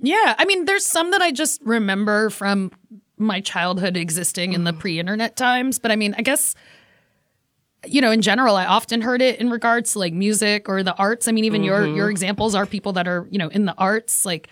Yeah, 0.00 0.34
I 0.36 0.44
mean, 0.44 0.64
there's 0.64 0.84
some 0.84 1.12
that 1.12 1.22
I 1.22 1.30
just 1.30 1.60
remember 1.64 2.30
from 2.30 2.72
my 3.16 3.40
childhood 3.40 3.96
existing 3.96 4.52
in 4.54 4.64
the 4.64 4.72
mm. 4.72 4.78
pre-internet 4.78 5.36
times, 5.36 5.78
but 5.78 5.92
I 5.92 5.96
mean, 5.96 6.14
I 6.18 6.22
guess 6.22 6.56
you 7.92 8.00
know, 8.00 8.10
in 8.10 8.22
general, 8.22 8.56
I 8.56 8.64
often 8.66 9.00
heard 9.00 9.22
it 9.22 9.40
in 9.40 9.50
regards 9.50 9.92
to 9.92 9.98
like 9.98 10.12
music 10.12 10.68
or 10.68 10.82
the 10.82 10.94
arts. 10.94 11.28
I 11.28 11.32
mean, 11.32 11.44
even 11.44 11.62
your 11.64 11.86
your 11.86 12.10
examples 12.10 12.54
are 12.54 12.66
people 12.66 12.92
that 12.94 13.08
are 13.08 13.26
you 13.30 13.38
know 13.38 13.48
in 13.48 13.64
the 13.66 13.74
arts, 13.78 14.24
like 14.24 14.48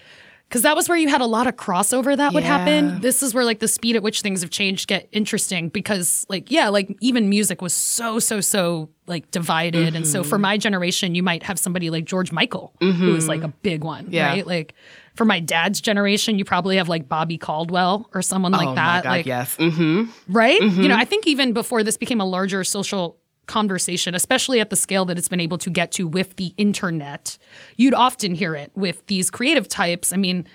because 0.48 0.62
that 0.62 0.76
was 0.76 0.88
where 0.88 0.96
you 0.96 1.08
had 1.08 1.20
a 1.20 1.26
lot 1.26 1.48
of 1.48 1.56
crossover 1.56 2.16
that 2.16 2.32
would 2.32 2.44
Yeah. 2.44 2.58
happen. 2.58 3.00
This 3.00 3.20
is 3.20 3.34
where 3.34 3.44
like 3.44 3.58
the 3.58 3.66
speed 3.66 3.96
at 3.96 4.02
which 4.04 4.20
things 4.20 4.42
have 4.42 4.50
changed 4.50 4.86
get 4.86 5.08
interesting 5.10 5.70
because 5.70 6.24
like 6.28 6.50
yeah, 6.52 6.68
like 6.68 6.96
even 7.00 7.28
music 7.28 7.60
was 7.60 7.74
so 7.74 8.20
so 8.20 8.40
so 8.40 8.88
like 9.08 9.30
divided, 9.32 9.94
and 9.96 10.06
so 10.06 10.20
Mm-hmm. 10.20 10.28
for 10.28 10.38
my 10.38 10.56
generation, 10.56 11.14
you 11.16 11.22
might 11.24 11.42
have 11.42 11.58
somebody 11.58 11.90
like 11.90 12.04
George 12.04 12.30
Michael 12.32 12.72
who 12.80 13.12
was 13.12 13.26
like 13.28 13.42
a 13.42 13.48
big 13.48 13.82
one, 13.84 14.06
Yeah. 14.10 14.28
right? 14.28 14.46
Like 14.46 14.74
for 15.16 15.24
my 15.24 15.40
dad's 15.40 15.80
generation, 15.80 16.38
you 16.38 16.44
probably 16.44 16.76
have 16.76 16.88
like 16.88 17.08
Bobby 17.08 17.38
Caldwell 17.38 18.08
or 18.14 18.20
someone 18.22 18.52
like 18.52 18.68
oh 18.68 18.74
that. 18.74 18.96
my 18.96 19.02
God, 19.02 19.08
like 19.08 19.26
yes. 19.26 19.56
Mm-hmm. 19.56 20.04
right? 20.32 20.60
You 20.60 20.88
know, 20.88 20.96
I 20.96 21.04
think 21.06 21.26
even 21.26 21.54
before 21.54 21.82
this 21.82 21.96
became 21.96 22.20
a 22.20 22.24
larger 22.24 22.62
social 22.64 23.16
conversation, 23.46 24.14
especially 24.14 24.60
at 24.60 24.70
the 24.70 24.76
scale 24.76 25.04
that 25.06 25.18
it's 25.18 25.28
been 25.28 25.40
able 25.40 25.58
to 25.58 25.70
get 25.70 25.92
to 25.92 26.06
with 26.06 26.36
the 26.36 26.52
internet, 26.56 27.38
you'd 27.76 27.94
often 27.94 28.34
hear 28.34 28.54
it 28.54 28.70
with 28.74 29.06
these 29.06 29.30
creative 29.30 29.68
types. 29.68 30.12
I 30.12 30.16
mean, 30.16 30.46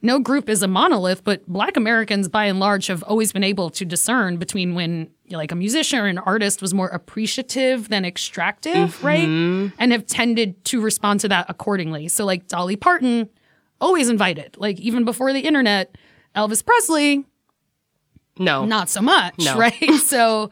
no 0.00 0.20
group 0.20 0.48
is 0.48 0.62
a 0.62 0.68
monolith, 0.68 1.24
but 1.24 1.46
Black 1.46 1.76
Americans, 1.76 2.28
by 2.28 2.44
and 2.44 2.60
large, 2.60 2.86
have 2.86 3.02
always 3.02 3.32
been 3.32 3.42
able 3.42 3.68
to 3.70 3.84
discern 3.84 4.36
between 4.36 4.74
when 4.74 5.10
like 5.30 5.50
a 5.50 5.56
musician 5.56 5.98
or 5.98 6.06
an 6.06 6.18
artist 6.18 6.62
was 6.62 6.72
more 6.72 6.88
appreciative 6.88 7.88
than 7.88 8.04
extractive, 8.04 8.94
mm-hmm. 8.96 9.06
right? 9.06 9.72
And 9.78 9.92
have 9.92 10.06
tended 10.06 10.64
to 10.66 10.80
respond 10.80 11.20
to 11.20 11.28
that 11.28 11.46
accordingly. 11.48 12.08
So, 12.08 12.24
like 12.24 12.46
Dolly 12.46 12.76
Parton, 12.76 13.28
always 13.80 14.08
invited, 14.08 14.56
like 14.56 14.78
even 14.80 15.04
before 15.04 15.32
the 15.32 15.40
internet. 15.40 15.96
Elvis 16.36 16.64
Presley, 16.64 17.24
No. 18.38 18.64
not 18.64 18.88
so 18.88 19.00
much, 19.00 19.34
No. 19.40 19.58
right? 19.58 19.94
So, 20.04 20.50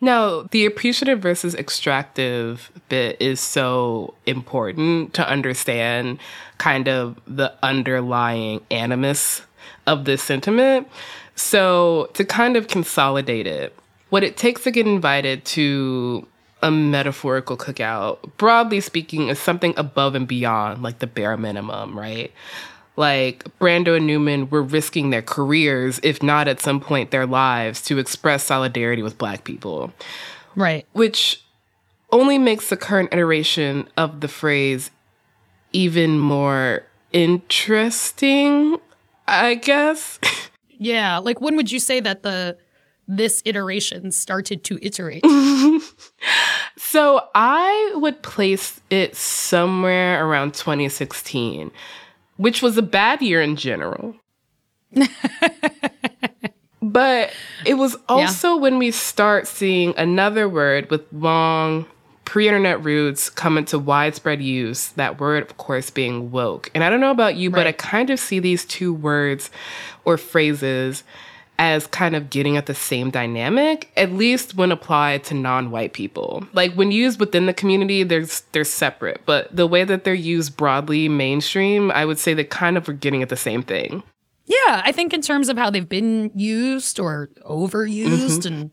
No, 0.00 0.44
the 0.52 0.64
appreciative 0.64 1.20
versus 1.20 1.54
extractive 1.54 2.70
bit 2.88 3.20
is 3.20 3.40
so 3.40 4.14
important 4.26 5.12
to 5.14 5.28
understand 5.28 6.18
kind 6.58 6.88
of 6.88 7.20
the 7.26 7.52
underlying 7.62 8.60
animus 8.70 9.42
of 9.86 10.04
this 10.04 10.22
sentiment. 10.22 10.86
So, 11.34 12.10
to 12.14 12.24
kind 12.24 12.56
of 12.56 12.68
consolidate 12.68 13.46
it, 13.46 13.76
what 14.10 14.22
it 14.22 14.36
takes 14.36 14.62
to 14.64 14.70
get 14.70 14.86
invited 14.86 15.44
to 15.46 16.26
a 16.62 16.70
metaphorical 16.70 17.56
cookout, 17.56 18.18
broadly 18.36 18.80
speaking, 18.80 19.28
is 19.28 19.38
something 19.38 19.74
above 19.76 20.14
and 20.14 20.26
beyond 20.28 20.82
like 20.82 21.00
the 21.00 21.06
bare 21.06 21.36
minimum, 21.36 21.98
right? 21.98 22.32
Like 22.98 23.44
Brando 23.60 23.96
and 23.96 24.06
Newman 24.06 24.50
were 24.50 24.62
risking 24.62 25.10
their 25.10 25.22
careers, 25.22 26.00
if 26.02 26.22
not 26.22 26.48
at 26.48 26.60
some 26.60 26.80
point 26.80 27.12
their 27.12 27.26
lives, 27.26 27.80
to 27.82 27.98
express 27.98 28.44
solidarity 28.44 29.02
with 29.02 29.16
Black 29.16 29.44
people, 29.44 29.92
right. 30.56 30.84
which 30.92 31.42
only 32.10 32.38
makes 32.38 32.70
the 32.70 32.76
current 32.76 33.12
iteration 33.12 33.88
of 33.96 34.20
the 34.20 34.28
phrase 34.28 34.90
even 35.72 36.18
more 36.18 36.84
interesting, 37.12 38.78
I 39.26 39.54
guess. 39.54 40.18
Yeah. 40.80 41.18
Like, 41.18 41.40
when 41.40 41.56
would 41.56 41.72
you 41.72 41.80
say 41.80 41.98
that 41.98 42.22
the 42.22 42.56
this 43.08 43.42
iteration 43.44 44.12
started 44.12 44.62
to 44.62 44.78
iterate? 44.80 45.24
So 46.90 47.22
I 47.34 47.92
would 47.96 48.22
place 48.22 48.80
it 48.88 49.14
somewhere 49.14 50.24
around 50.24 50.54
2016, 50.54 51.70
which 52.38 52.62
was 52.62 52.78
a 52.78 52.82
bad 52.82 53.20
year 53.20 53.42
in 53.42 53.54
general. 53.56 54.16
but 56.80 57.30
it 57.66 57.74
was 57.74 57.96
also 58.08 58.56
when 58.56 58.78
we 58.78 58.90
start 58.90 59.46
seeing 59.46 59.92
another 59.98 60.48
word 60.48 60.90
with 60.90 61.02
long 61.12 61.84
pre 62.24 62.48
internet 62.48 62.82
roots 62.82 63.28
come 63.28 63.58
into 63.58 63.78
widespread 63.78 64.40
use, 64.40 64.88
that 64.92 65.20
word, 65.20 65.42
of 65.42 65.56
course, 65.58 65.90
being 65.90 66.30
woke. 66.30 66.70
And 66.74 66.82
I 66.82 66.90
don't 66.90 67.00
know 67.00 67.10
about 67.10 67.36
you, 67.36 67.50
but 67.50 67.66
I 67.66 67.72
kind 67.72 68.10
of 68.10 68.18
see 68.18 68.38
these 68.38 68.64
two 68.64 68.94
words 68.94 69.50
or 70.04 70.16
phrases 70.16 71.04
as 71.58 71.88
kind 71.88 72.14
of 72.14 72.30
getting 72.30 72.56
at 72.56 72.66
the 72.66 72.74
same 72.74 73.10
dynamic, 73.10 73.90
at 73.96 74.12
least 74.12 74.54
when 74.54 74.70
applied 74.70 75.24
to 75.24 75.34
non-white 75.34 75.92
people. 75.92 76.46
Like 76.52 76.72
when 76.74 76.92
used 76.92 77.18
within 77.18 77.46
the 77.46 77.52
community, 77.52 78.04
they're 78.04 78.26
they're 78.52 78.64
separate, 78.64 79.22
but 79.26 79.54
the 79.54 79.66
way 79.66 79.84
that 79.84 80.04
they're 80.04 80.14
used 80.14 80.56
broadly 80.56 81.08
mainstream, 81.08 81.90
I 81.90 82.04
would 82.04 82.18
say 82.18 82.32
they 82.34 82.44
kind 82.44 82.76
of 82.76 82.88
are 82.88 82.92
getting 82.92 83.22
at 83.22 83.28
the 83.28 83.36
same 83.36 83.62
thing. 83.62 84.02
yeah. 84.48 84.82
I 84.84 84.92
think 84.92 85.12
in 85.12 85.22
terms 85.22 85.48
of 85.48 85.56
how 85.56 85.70
they've 85.70 85.88
been 85.88 86.30
used 86.34 86.98
or 86.98 87.28
overused 87.46 88.40
mm-hmm. 88.40 88.54
and 88.54 88.70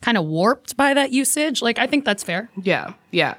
kind 0.00 0.16
of 0.16 0.24
warped 0.24 0.76
by 0.76 0.94
that 0.94 1.10
usage, 1.12 1.60
like, 1.60 1.78
I 1.78 1.86
think 1.86 2.04
that's 2.04 2.22
fair. 2.22 2.48
Yeah, 2.62 2.94
yeah. 3.10 3.34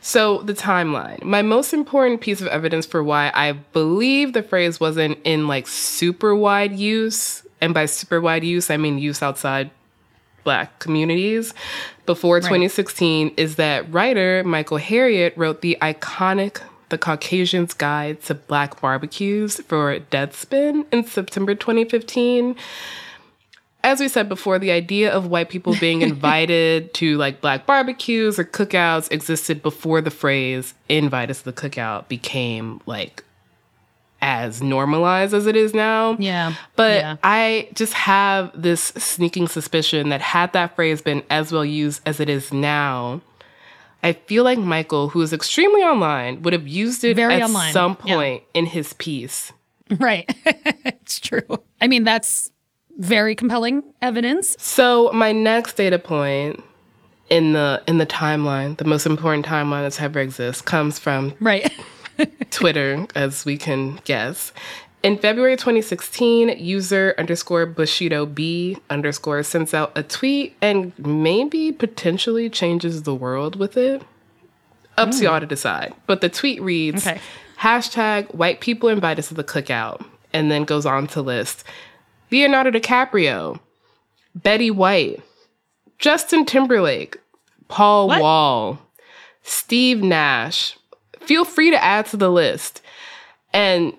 So 0.00 0.42
the 0.42 0.54
timeline. 0.54 1.22
My 1.22 1.42
most 1.42 1.72
important 1.72 2.20
piece 2.20 2.40
of 2.40 2.48
evidence 2.48 2.84
for 2.84 3.02
why 3.02 3.30
I 3.34 3.52
believe 3.52 4.32
the 4.34 4.42
phrase 4.42 4.78
wasn't 4.78 5.18
in 5.24 5.48
like 5.48 5.66
super 5.66 6.34
wide 6.36 6.72
use, 6.78 7.41
and 7.62 7.72
by 7.72 7.86
super 7.86 8.20
wide 8.20 8.44
use, 8.44 8.68
I 8.68 8.76
mean 8.76 8.98
use 8.98 9.22
outside 9.22 9.70
black 10.44 10.80
communities. 10.80 11.54
Before 12.04 12.40
2016 12.40 13.32
is 13.36 13.56
that 13.56 13.90
writer 13.90 14.42
Michael 14.44 14.78
Harriot 14.78 15.32
wrote 15.36 15.62
the 15.62 15.78
iconic 15.80 16.60
The 16.88 16.98
Caucasian's 16.98 17.72
Guide 17.72 18.20
to 18.22 18.34
Black 18.34 18.80
Barbecues 18.80 19.60
for 19.60 20.00
Deadspin 20.00 20.84
in 20.92 21.04
September 21.04 21.54
2015 21.54 22.56
as 23.84 23.98
we 23.98 24.06
said 24.06 24.28
before, 24.28 24.60
the 24.60 24.70
idea 24.70 25.12
of 25.12 25.26
white 25.26 25.48
people 25.48 25.74
being 25.80 26.02
invited 26.10 26.94
to 26.94 27.16
like 27.18 27.40
black 27.40 27.66
barbecues 27.66 28.38
or 28.38 28.44
cookouts 28.44 29.10
existed 29.10 29.60
before 29.60 30.00
the 30.00 30.10
phrase 30.10 30.74
invite 30.88 31.30
us 31.30 31.40
to 31.40 31.46
the 31.46 31.52
cookout 31.52 32.06
became 32.06 32.80
like 32.86 33.24
as 34.22 34.62
normalized 34.62 35.34
as 35.34 35.46
it 35.46 35.56
is 35.56 35.74
now. 35.74 36.16
Yeah. 36.18 36.54
But 36.76 37.00
Yeah. 37.00 37.16
I 37.22 37.68
just 37.74 37.92
have 37.92 38.50
this 38.54 38.80
sneaking 38.96 39.48
suspicion 39.48 40.08
that 40.10 40.20
had 40.22 40.52
that 40.54 40.76
phrase 40.76 41.02
been 41.02 41.22
as 41.28 41.52
well 41.52 41.64
used 41.64 42.00
as 42.06 42.20
it 42.20 42.30
is 42.30 42.52
now, 42.52 43.20
I 44.02 44.14
feel 44.14 44.44
like 44.44 44.58
Michael, 44.58 45.08
who 45.08 45.20
is 45.20 45.32
extremely 45.32 45.82
online, 45.82 46.42
would 46.42 46.52
have 46.52 46.66
used 46.66 47.04
it 47.04 47.16
Very 47.16 47.34
at 47.34 47.42
online, 47.42 47.72
some 47.72 47.96
yeah. 48.04 48.14
point 48.14 48.42
in 48.54 48.66
his 48.66 48.92
piece. 48.94 49.52
Right. 49.98 50.32
it's 50.84 51.20
true. 51.20 51.42
I 51.80 51.86
mean, 51.88 52.04
that's 52.04 52.50
very 52.98 53.34
compelling 53.34 53.82
evidence. 54.00 54.56
So 54.58 55.10
my 55.12 55.32
next 55.32 55.74
data 55.76 55.98
point 55.98 56.62
in 57.28 57.52
the 57.52 57.82
in 57.86 57.98
the 57.98 58.06
timeline, 58.06 58.76
the 58.76 58.84
most 58.84 59.06
important 59.06 59.46
timeline 59.46 59.82
that's 59.82 60.00
ever 60.00 60.20
exists, 60.20 60.62
comes 60.62 60.98
from 60.98 61.34
Right. 61.40 61.72
Twitter, 62.50 63.06
as 63.14 63.44
we 63.44 63.56
can 63.56 64.00
guess. 64.04 64.52
In 65.02 65.18
February 65.18 65.56
2016, 65.56 66.50
user 66.58 67.14
underscore 67.18 67.66
Bushido 67.66 68.24
B 68.24 68.78
underscore 68.88 69.42
sends 69.42 69.74
out 69.74 69.90
a 69.96 70.02
tweet 70.02 70.56
and 70.62 70.92
maybe 70.96 71.72
potentially 71.72 72.48
changes 72.48 73.02
the 73.02 73.14
world 73.14 73.56
with 73.56 73.76
it. 73.76 74.02
Up 74.96 75.10
to 75.10 75.16
hmm. 75.16 75.24
y'all 75.24 75.40
to 75.40 75.46
decide. 75.46 75.92
But 76.06 76.20
the 76.20 76.28
tweet 76.28 76.62
reads 76.62 77.06
Okay. 77.06 77.20
hashtag 77.58 78.32
white 78.34 78.60
people 78.60 78.88
invited 78.88 79.24
to 79.24 79.34
the 79.34 79.42
cookout, 79.42 80.04
and 80.32 80.50
then 80.50 80.64
goes 80.64 80.86
on 80.86 81.06
to 81.08 81.22
list 81.22 81.64
Leonardo 82.30 82.70
DiCaprio, 82.70 83.58
Betty 84.34 84.70
White, 84.70 85.20
Justin 85.98 86.44
Timberlake, 86.44 87.18
Paul 87.68 88.08
What? 88.08 88.20
Wall, 88.20 88.78
Steve 89.42 90.02
Nash. 90.02 90.76
Feel 91.26 91.44
free 91.44 91.70
to 91.70 91.82
add 91.82 92.06
to 92.06 92.16
the 92.16 92.30
list. 92.30 92.82
And 93.52 93.94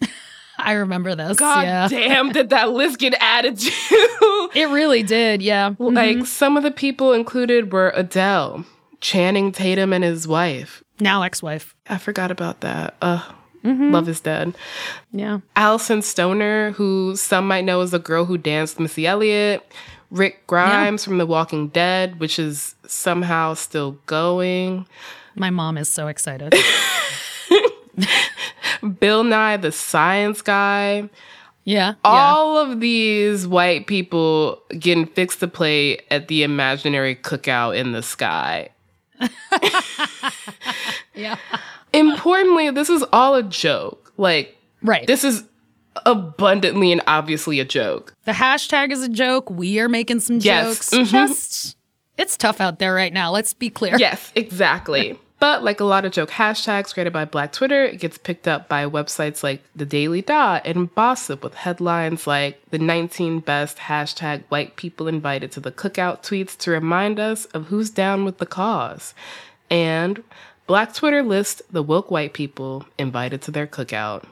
I 0.58 0.72
remember 0.72 1.14
this. 1.14 1.38
god 1.38 1.62
yeah. 1.64 1.88
damn, 1.90 2.32
did 2.32 2.50
that 2.50 2.70
list 2.70 2.98
get 2.98 3.14
added 3.20 3.58
to? 3.58 4.50
It 4.54 4.68
really 4.70 5.02
did. 5.02 5.42
Yeah. 5.42 5.70
Mm-hmm. 5.70 5.94
like 5.94 6.26
some 6.26 6.56
of 6.56 6.62
the 6.62 6.70
people 6.70 7.12
included 7.12 7.72
were 7.72 7.92
Adele, 7.94 8.64
Channing 9.00 9.52
Tatum 9.52 9.92
and 9.92 10.04
his 10.04 10.28
wife. 10.28 10.82
Now 11.00 11.22
ex 11.22 11.42
wife. 11.42 11.74
I 11.88 11.98
forgot 11.98 12.30
about 12.30 12.60
that. 12.60 12.94
Ugh. 13.02 13.34
Mm-hmm. 13.64 13.92
Love 13.92 14.08
is 14.08 14.20
dead. 14.20 14.54
Yeah. 15.10 15.40
Alyson 15.56 16.02
Stoner, 16.02 16.72
who 16.72 17.16
some 17.16 17.48
might 17.48 17.64
know 17.64 17.80
as 17.80 17.92
the 17.92 17.98
girl 17.98 18.26
who 18.26 18.36
danced 18.36 18.78
Missy 18.78 19.06
Elliott, 19.06 19.66
Rick 20.10 20.46
Grimes 20.46 21.02
from 21.02 21.16
The 21.18 21.26
Walking 21.26 21.68
Dead, 21.68 22.20
which 22.20 22.38
is 22.38 22.74
somehow 22.86 23.54
still 23.54 23.92
going, 24.06 24.86
My 25.36 25.50
mom 25.50 25.76
is 25.78 25.88
so 25.88 26.06
excited. 26.08 26.54
Bill 29.00 29.24
Nye 29.24 29.56
the 29.56 29.72
Science 29.72 30.42
Guy. 30.42 31.08
Yeah. 31.64 31.88
yeah. 31.88 31.94
All 32.04 32.58
of 32.58 32.80
these 32.80 33.46
white 33.46 33.86
people 33.86 34.62
getting 34.78 35.06
fixed 35.06 35.40
to 35.40 35.48
play 35.48 35.98
at 36.10 36.28
the 36.28 36.42
imaginary 36.42 37.16
cookout 37.16 37.76
in 37.76 37.92
the 37.92 38.02
sky. 38.02 38.68
Yeah. 41.16 41.36
Importantly, 41.92 42.70
this 42.70 42.90
is 42.90 43.04
all 43.12 43.36
a 43.36 43.42
joke. 43.44 44.12
Like, 44.16 44.56
Right. 44.82 45.06
this 45.06 45.22
is 45.22 45.44
abundantly 46.04 46.90
and 46.90 47.00
obviously 47.06 47.60
a 47.60 47.64
joke. 47.64 48.12
the 48.24 48.32
hashtag 48.32 48.90
is 48.90 49.00
a 49.04 49.08
joke. 49.08 49.48
We 49.48 49.78
are 49.78 49.88
making 49.88 50.18
some 50.20 50.40
Yes. 50.40 50.90
jokes. 50.90 50.90
Mhm. 50.90 51.06
Just, 51.28 51.76
it's 52.18 52.36
tough 52.36 52.60
out 52.60 52.80
there 52.80 52.92
right 52.94 53.12
now. 53.12 53.30
Let's 53.30 53.54
be 53.54 53.70
clear. 53.70 53.96
Yes, 53.96 54.32
exactly. 54.34 55.16
but 55.44 55.62
like 55.62 55.78
a 55.78 55.84
lot 55.84 56.06
of 56.06 56.12
joke 56.12 56.30
hashtags 56.30 56.94
created 56.94 57.12
by 57.12 57.26
Black 57.26 57.52
Twitter, 57.52 57.84
it 57.84 58.00
gets 58.00 58.16
picked 58.16 58.48
up 58.48 58.66
by 58.66 58.86
websites 58.86 59.42
like 59.42 59.62
The 59.76 59.84
Daily 59.84 60.22
Dot 60.22 60.62
and 60.64 60.88
Bossip 60.94 61.42
with 61.42 61.52
headlines 61.52 62.26
like 62.26 62.62
the 62.70 62.78
19 62.78 63.40
best 63.40 63.76
hashtag 63.76 64.44
white 64.48 64.76
people 64.76 65.06
invited 65.06 65.52
to 65.52 65.60
the 65.60 65.70
cookout 65.70 66.22
tweets 66.22 66.56
to 66.60 66.70
remind 66.70 67.20
us 67.20 67.44
of 67.52 67.66
who's 67.66 67.90
down 67.90 68.24
with 68.24 68.38
the 68.38 68.46
cause. 68.46 69.12
And 69.68 70.24
Black 70.66 70.94
Twitter 70.94 71.22
lists 71.22 71.60
the 71.70 71.82
woke 71.82 72.10
white 72.10 72.32
people 72.32 72.86
invited 72.96 73.42
to 73.42 73.50
their 73.50 73.66
cookout. 73.66 74.24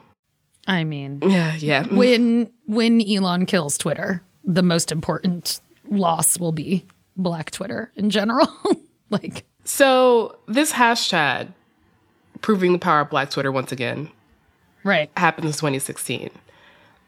I 0.65 0.83
mean, 0.83 1.19
Yeah, 1.21 1.53
yeah. 1.57 1.85
when 1.93 2.51
when 2.65 3.07
Elon 3.07 3.45
kills 3.45 3.77
Twitter, 3.77 4.23
the 4.43 4.63
most 4.63 4.91
important 4.91 5.61
loss 5.87 6.39
will 6.39 6.53
be 6.53 6.87
Black 7.15 7.51
Twitter 7.51 7.91
in 7.95 8.09
general. 8.09 8.47
like, 9.11 9.45
So 9.63 10.37
this 10.47 10.73
hashtag, 10.73 11.49
proving 12.41 12.73
the 12.73 12.79
power 12.79 13.01
of 13.01 13.09
Black 13.09 13.29
Twitter 13.29 13.51
once 13.51 13.71
again, 13.71 14.09
right. 14.83 15.09
happened 15.17 15.45
in 15.45 15.53
2016. 15.53 16.29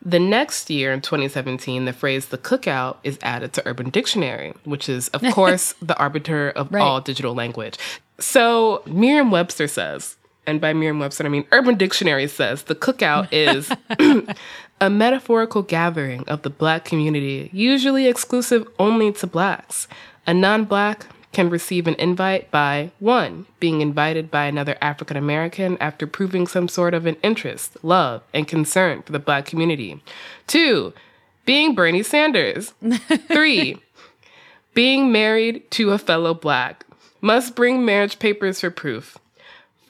The 0.07 0.19
next 0.19 0.69
year, 0.69 0.93
in 0.93 1.01
2017, 1.01 1.85
the 1.85 1.93
phrase 1.93 2.27
the 2.27 2.37
cookout 2.37 2.97
is 3.03 3.17
added 3.23 3.53
to 3.53 3.67
Urban 3.67 3.89
Dictionary, 3.89 4.53
which 4.63 4.87
is, 4.87 5.07
of 5.09 5.21
course, 5.33 5.73
the 5.81 5.97
arbiter 5.97 6.49
of 6.51 6.71
Right. 6.71 6.81
all 6.81 7.01
digital 7.01 7.33
language. 7.33 7.77
So 8.19 8.83
Merriam 8.85 9.31
Webster 9.31 9.67
says, 9.67 10.15
and 10.47 10.61
by 10.61 10.73
Merriam 10.73 10.99
Webster, 10.99 11.25
I 11.25 11.29
mean 11.29 11.45
Urban 11.51 11.75
Dictionary 11.75 12.27
says 12.27 12.63
the 12.63 12.75
cookout 12.75 13.27
is 13.31 13.71
a 14.79 14.89
metaphorical 14.89 15.63
gathering 15.63 16.23
of 16.27 16.43
the 16.43 16.51
black 16.51 16.85
community, 16.85 17.49
usually 17.51 18.07
exclusive 18.07 18.67
only 18.77 19.11
to 19.13 19.25
blacks. 19.27 19.87
A 20.27 20.33
non 20.35 20.65
black 20.65 21.07
can 21.35 21.49
receive 21.49 21.85
an 21.85 21.95
invite 21.95 22.49
by 22.49 22.89
one, 22.99 23.45
being 23.59 23.81
invited 23.81 24.31
by 24.31 24.45
another 24.45 24.77
African 24.81 25.17
American 25.17 25.77
after 25.81 26.07
proving 26.07 26.47
some 26.47 26.69
sort 26.69 26.93
of 26.93 27.05
an 27.05 27.17
interest, 27.21 27.75
love, 27.83 28.23
and 28.33 28.47
concern 28.47 29.01
for 29.01 29.11
the 29.11 29.19
black 29.19 29.45
community. 29.45 30.01
Two, 30.47 30.93
being 31.43 31.75
Bernie 31.75 32.03
Sanders. 32.03 32.73
Three, 33.27 33.77
being 34.73 35.11
married 35.11 35.69
to 35.71 35.91
a 35.91 35.97
fellow 35.97 36.33
black. 36.33 36.85
Must 37.19 37.53
bring 37.53 37.83
marriage 37.83 38.17
papers 38.17 38.61
for 38.61 38.71
proof. 38.71 39.17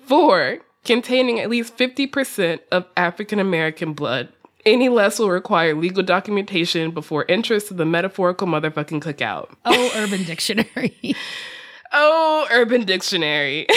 Four, 0.03 0.62
containing 0.84 1.39
at 1.39 1.51
least 1.51 1.77
50% 1.77 2.60
of 2.71 2.88
African 2.97 3.39
American 3.39 3.93
blood. 3.93 4.29
Any 4.65 4.89
less 4.89 5.19
will 5.19 5.30
require 5.30 5.75
legal 5.75 6.01
documentation 6.01 6.91
before 6.91 7.25
entrance 7.30 7.65
to 7.65 7.75
the 7.75 7.86
metaphorical 7.86 8.47
motherfucking 8.47 9.01
cookout. 9.01 9.49
Oh, 9.63 9.91
Urban 9.95 10.23
Dictionary. 10.23 11.15
Oh, 11.97 12.45
Urban 12.51 12.84
Dictionary. 12.84 13.67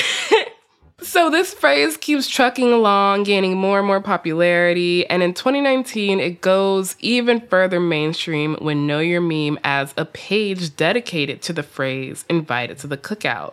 so 1.01 1.31
this 1.31 1.55
phrase 1.55 1.97
keeps 1.97 2.27
trucking 2.27 2.73
along, 2.73 3.23
gaining 3.23 3.57
more 3.57 3.79
and 3.79 3.87
more 3.87 4.01
popularity, 4.01 5.07
and 5.07 5.23
in 5.23 5.35
2019 5.35 6.19
it 6.19 6.41
goes 6.41 6.97
even 6.99 7.41
further 7.47 7.79
mainstream 7.79 8.57
when 8.57 8.89
Know 8.89 8.99
Your 8.99 9.21
Meme 9.21 9.61
adds 9.63 9.95
a 9.97 10.05
page 10.05 10.75
dedicated 10.75 11.41
to 11.43 11.53
the 11.53 11.63
phrase 11.63 12.25
invited 12.29 12.79
to 12.79 12.89
the 12.89 12.97
cookout. 12.97 13.53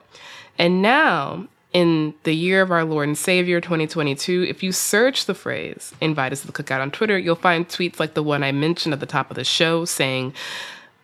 And 0.58 0.82
now, 0.82 1.48
in 1.76 2.14
the 2.24 2.34
year 2.34 2.62
of 2.62 2.72
our 2.72 2.86
Lord 2.86 3.10
and 3.10 3.18
Savior 3.18 3.60
2022, 3.60 4.46
if 4.48 4.64
you 4.64 4.72
search 4.72 5.26
the 5.26 5.34
phrase 5.36 5.92
invite 6.00 6.32
us 6.32 6.40
to 6.40 6.48
the 6.48 6.54
cookout 6.54 6.80
on 6.80 6.90
Twitter, 6.90 7.18
you'll 7.20 7.36
find 7.36 7.68
tweets 7.68 8.00
like 8.00 8.14
the 8.14 8.24
one 8.24 8.44
I 8.46 8.54
mentioned 8.54 8.94
at 8.94 9.02
the 9.02 9.06
top 9.06 9.30
of 9.30 9.36
the 9.36 9.44
show 9.44 9.84
saying 9.84 10.34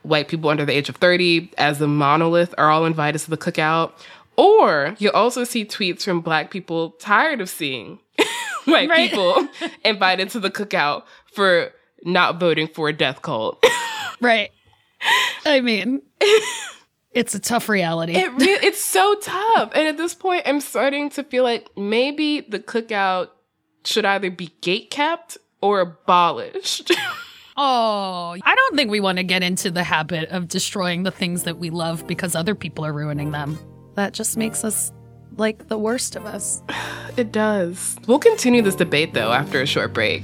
white 0.03 0.29
people 0.29 0.49
under 0.49 0.63
the 0.63 0.71
age 0.71 0.87
of 0.87 0.95
30 0.95 1.51
as 1.57 1.81
a 1.81 1.87
monolith 1.87 2.55
are 2.57 2.69
all 2.71 2.85
invited 2.85 3.19
to 3.19 3.29
the 3.29 3.37
cookout. 3.37 3.91
Or 4.37 4.95
you'll 4.97 5.11
also 5.11 5.43
see 5.43 5.65
tweets 5.65 6.03
from 6.03 6.21
black 6.21 6.51
people 6.51 6.91
tired 6.91 7.41
of 7.41 7.49
seeing 7.49 7.99
white 8.63 8.89
Right. 8.89 9.09
people 9.09 9.49
invited 9.83 10.29
to 10.29 10.39
the 10.39 10.49
cookout 10.49 11.03
for 11.33 11.73
not 12.05 12.39
voting 12.39 12.69
for 12.69 12.87
a 12.87 12.93
death 12.93 13.21
cult. 13.21 13.61
right. 14.21 14.51
I 15.45 15.59
mean, 15.59 16.01
it's 17.13 17.35
a 17.35 17.39
tough 17.39 17.69
reality. 17.69 18.15
It 18.15 18.31
re- 18.33 18.59
it's 18.63 18.83
so 18.83 19.15
tough. 19.21 19.71
And 19.75 19.87
at 19.87 19.97
this 19.97 20.13
point, 20.13 20.43
I'm 20.45 20.61
starting 20.61 21.09
to 21.11 21.23
feel 21.23 21.43
like 21.43 21.69
maybe 21.77 22.41
the 22.41 22.59
cookout 22.59 23.29
should 23.83 24.05
either 24.05 24.31
be 24.31 24.51
gate 24.61 24.91
kept 24.91 25.37
or 25.61 25.79
abolished. 25.79 26.91
Oh, 27.57 28.35
I 28.41 28.55
don't 28.55 28.75
think 28.77 28.89
we 28.89 29.01
want 29.01 29.17
to 29.17 29.23
get 29.23 29.43
into 29.43 29.69
the 29.69 29.83
habit 29.83 30.29
of 30.29 30.47
destroying 30.47 31.03
the 31.03 31.11
things 31.11 31.43
that 31.43 31.57
we 31.57 31.69
love 31.69 32.07
because 32.07 32.33
other 32.33 32.55
people 32.55 32.85
are 32.85 32.93
ruining 32.93 33.31
them. 33.31 33.59
That 33.95 34.13
just 34.13 34.37
makes 34.37 34.63
us 34.63 34.91
like 35.35 35.67
the 35.67 35.77
worst 35.77 36.15
of 36.15 36.25
us. 36.25 36.63
it 37.17 37.31
does. 37.33 37.97
We'll 38.07 38.19
continue 38.19 38.61
this 38.61 38.75
debate 38.75 39.13
though 39.13 39.33
after 39.33 39.61
a 39.61 39.65
short 39.65 39.93
break. 39.93 40.23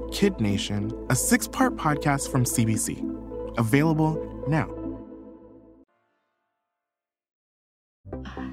Kid 0.11 0.39
Nation, 0.39 0.91
a 1.09 1.15
six 1.15 1.47
part 1.47 1.75
podcast 1.77 2.29
from 2.29 2.43
CBC. 2.43 3.57
Available 3.57 4.43
now. 4.47 4.80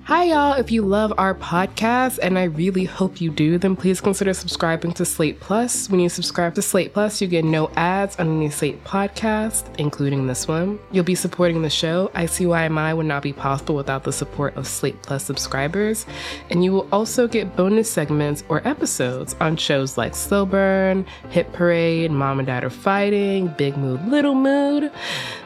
Hi, 0.04 0.24
y'all. 0.24 0.54
If 0.54 0.70
you 0.70 0.83
love 0.83 1.12
our 1.18 1.35
podcast, 1.35 2.18
and 2.22 2.38
I 2.38 2.44
really 2.44 2.85
hope 2.85 3.20
you 3.20 3.31
do, 3.31 3.59
then 3.59 3.76
please 3.76 4.00
consider 4.00 4.33
subscribing 4.33 4.92
to 4.92 5.04
Slate 5.04 5.38
Plus. 5.40 5.90
When 5.90 6.00
you 6.00 6.09
subscribe 6.09 6.54
to 6.54 6.62
Slate 6.62 6.94
Plus, 6.94 7.20
you 7.20 7.28
get 7.28 7.44
no 7.44 7.68
ads 7.76 8.16
on 8.16 8.38
any 8.38 8.48
Slate 8.48 8.83
podcast, 8.85 9.78
including 9.78 10.26
this 10.26 10.48
one. 10.48 10.78
You'll 10.92 11.04
be 11.04 11.14
supporting 11.14 11.61
the 11.61 11.68
show. 11.68 12.11
ICYMI 12.14 12.96
would 12.96 13.07
not 13.07 13.22
be 13.22 13.35
possible 13.35 13.74
without 13.74 14.04
the 14.04 14.12
support 14.12 14.57
of 14.57 14.66
Slate 14.66 15.02
Plus 15.02 15.24
subscribers. 15.24 16.07
And 16.48 16.64
you 16.64 16.72
will 16.72 16.88
also 16.90 17.28
get 17.28 17.54
bonus 17.54 17.90
segments 17.90 18.44
or 18.48 18.66
episodes 18.66 19.37
on 19.40 19.57
shows 19.57 19.98
like 19.98 20.14
Slow 20.14 20.46
Burn, 20.46 21.04
Hit 21.28 21.52
Parade, 21.52 22.11
Mom 22.11 22.38
and 22.38 22.46
Dad 22.46 22.64
Are 22.64 22.70
Fighting, 22.70 23.48
Big 23.59 23.76
Mood, 23.76 24.07
Little 24.07 24.35
Mood. 24.35 24.90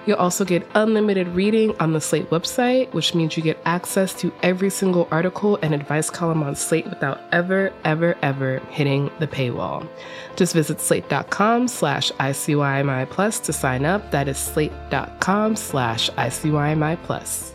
You'll 0.06 0.16
also 0.16 0.44
get 0.44 0.66
unlimited 0.74 1.28
reading 1.28 1.76
on 1.78 1.92
the 1.92 2.00
Slate 2.00 2.30
website, 2.30 2.92
which 2.92 3.14
means 3.14 3.36
you 3.36 3.42
get 3.42 3.60
access 3.64 4.11
to 4.14 4.32
every 4.42 4.70
single 4.70 5.08
article 5.10 5.58
and 5.62 5.74
advice 5.74 6.10
column 6.10 6.42
on 6.42 6.54
Slate 6.54 6.86
without 6.86 7.20
ever, 7.32 7.72
ever, 7.84 8.16
ever 8.22 8.58
hitting 8.70 9.10
the 9.18 9.26
paywall. 9.26 9.88
Just 10.36 10.54
visit 10.54 10.80
slate.com 10.80 11.68
slash 11.68 12.10
ICYMI 12.12 13.10
plus 13.10 13.38
to 13.40 13.52
sign 13.52 13.84
up. 13.84 14.10
That 14.10 14.28
is 14.28 14.38
slate.com 14.38 15.56
slash 15.56 16.10
ICYMI 16.10 17.02
plus. 17.02 17.54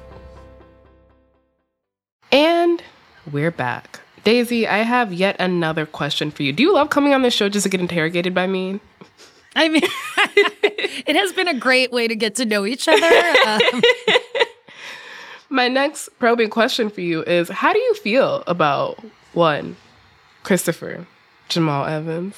And 2.32 2.84
we're 3.32 3.52
back. 3.52 4.00
Daisy, 4.24 4.68
I 4.68 4.80
have 4.80 5.14
yet 5.14 5.38
another 5.40 5.86
question 5.86 6.32
for 6.32 6.44
you. 6.44 6.52
Do 6.52 6.62
you 6.62 6.74
love 6.74 6.90
coming 6.90 7.14
on 7.14 7.22
this 7.22 7.34
show 7.34 7.48
just 7.48 7.64
to 7.64 7.70
get 7.70 7.80
interrogated 7.80 8.34
by 8.34 8.48
me? 8.48 8.82
I 9.56 9.70
mean, 9.70 9.82
it 11.08 11.16
has 11.16 11.34
been 11.34 11.48
a 11.48 11.54
great 11.54 11.92
way 11.92 12.08
to 12.08 12.16
get 12.16 12.36
to 12.36 12.46
know 12.46 12.66
each 12.66 12.88
other. 12.88 13.10
Um, 13.48 13.82
My 15.50 15.68
next 15.68 16.10
probing 16.20 16.50
question 16.50 16.90
for 16.90 17.02
you 17.02 17.24
is 17.24 17.50
How 17.50 17.74
do 17.74 17.80
you 17.80 17.94
feel 17.96 18.44
about 18.48 19.00
one, 19.34 19.78
Christopher 20.44 21.08
Jamal 21.50 21.86
Evans, 21.86 22.36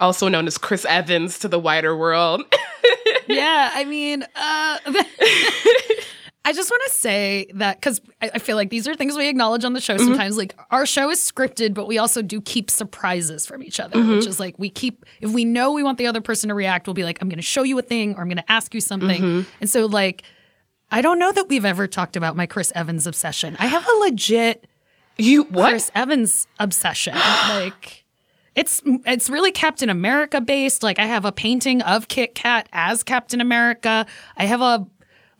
also 0.00 0.28
known 0.28 0.46
as 0.46 0.58
Chris 0.58 0.84
Evans 0.84 1.38
to 1.40 1.48
the 1.48 1.58
wider 1.58 1.96
world? 1.96 2.42
yeah, 3.28 3.70
I 3.74 3.84
mean, 3.84 4.22
uh, 4.22 4.78
I 6.44 6.52
just 6.52 6.70
want 6.70 6.82
to 6.86 6.92
say 6.92 7.50
that 7.54 7.80
because 7.80 8.00
I, 8.22 8.30
I 8.34 8.38
feel 8.38 8.56
like 8.56 8.70
these 8.70 8.86
are 8.86 8.94
things 8.94 9.16
we 9.16 9.28
acknowledge 9.28 9.64
on 9.64 9.72
the 9.72 9.80
show 9.80 9.96
mm-hmm. 9.96 10.06
sometimes. 10.06 10.36
Like 10.36 10.54
our 10.70 10.86
show 10.86 11.10
is 11.10 11.20
scripted, 11.20 11.74
but 11.74 11.88
we 11.88 11.98
also 11.98 12.22
do 12.22 12.40
keep 12.40 12.70
surprises 12.70 13.46
from 13.46 13.62
each 13.64 13.80
other, 13.80 13.98
mm-hmm. 13.98 14.16
which 14.16 14.26
is 14.26 14.38
like 14.40 14.56
we 14.56 14.70
keep, 14.70 15.04
if 15.20 15.32
we 15.32 15.44
know 15.44 15.72
we 15.72 15.82
want 15.82 15.98
the 15.98 16.06
other 16.06 16.20
person 16.20 16.48
to 16.48 16.54
react, 16.54 16.86
we'll 16.86 16.94
be 16.94 17.02
like, 17.02 17.18
I'm 17.20 17.28
going 17.28 17.38
to 17.38 17.42
show 17.42 17.64
you 17.64 17.78
a 17.78 17.82
thing 17.82 18.14
or 18.14 18.20
I'm 18.20 18.28
going 18.28 18.36
to 18.36 18.50
ask 18.50 18.74
you 18.74 18.80
something. 18.80 19.20
Mm-hmm. 19.20 19.50
And 19.60 19.68
so, 19.70 19.86
like, 19.86 20.22
I 20.90 21.02
don't 21.02 21.18
know 21.18 21.32
that 21.32 21.48
we've 21.48 21.64
ever 21.64 21.86
talked 21.86 22.16
about 22.16 22.36
my 22.36 22.46
Chris 22.46 22.72
Evans 22.74 23.06
obsession. 23.06 23.56
I 23.58 23.66
have 23.66 23.86
a 23.86 23.92
legit 23.98 24.66
you 25.18 25.44
what? 25.44 25.70
Chris 25.70 25.90
Evans 25.94 26.46
obsession. 26.58 27.14
like 27.48 28.04
it's 28.54 28.82
it's 28.84 29.30
really 29.30 29.52
Captain 29.52 29.90
America 29.90 30.40
based. 30.40 30.82
Like 30.82 30.98
I 30.98 31.06
have 31.06 31.24
a 31.24 31.32
painting 31.32 31.82
of 31.82 32.08
Kit 32.08 32.34
Kat 32.34 32.68
as 32.72 33.02
Captain 33.02 33.40
America. 33.40 34.06
I 34.36 34.44
have 34.46 34.60
a 34.60 34.86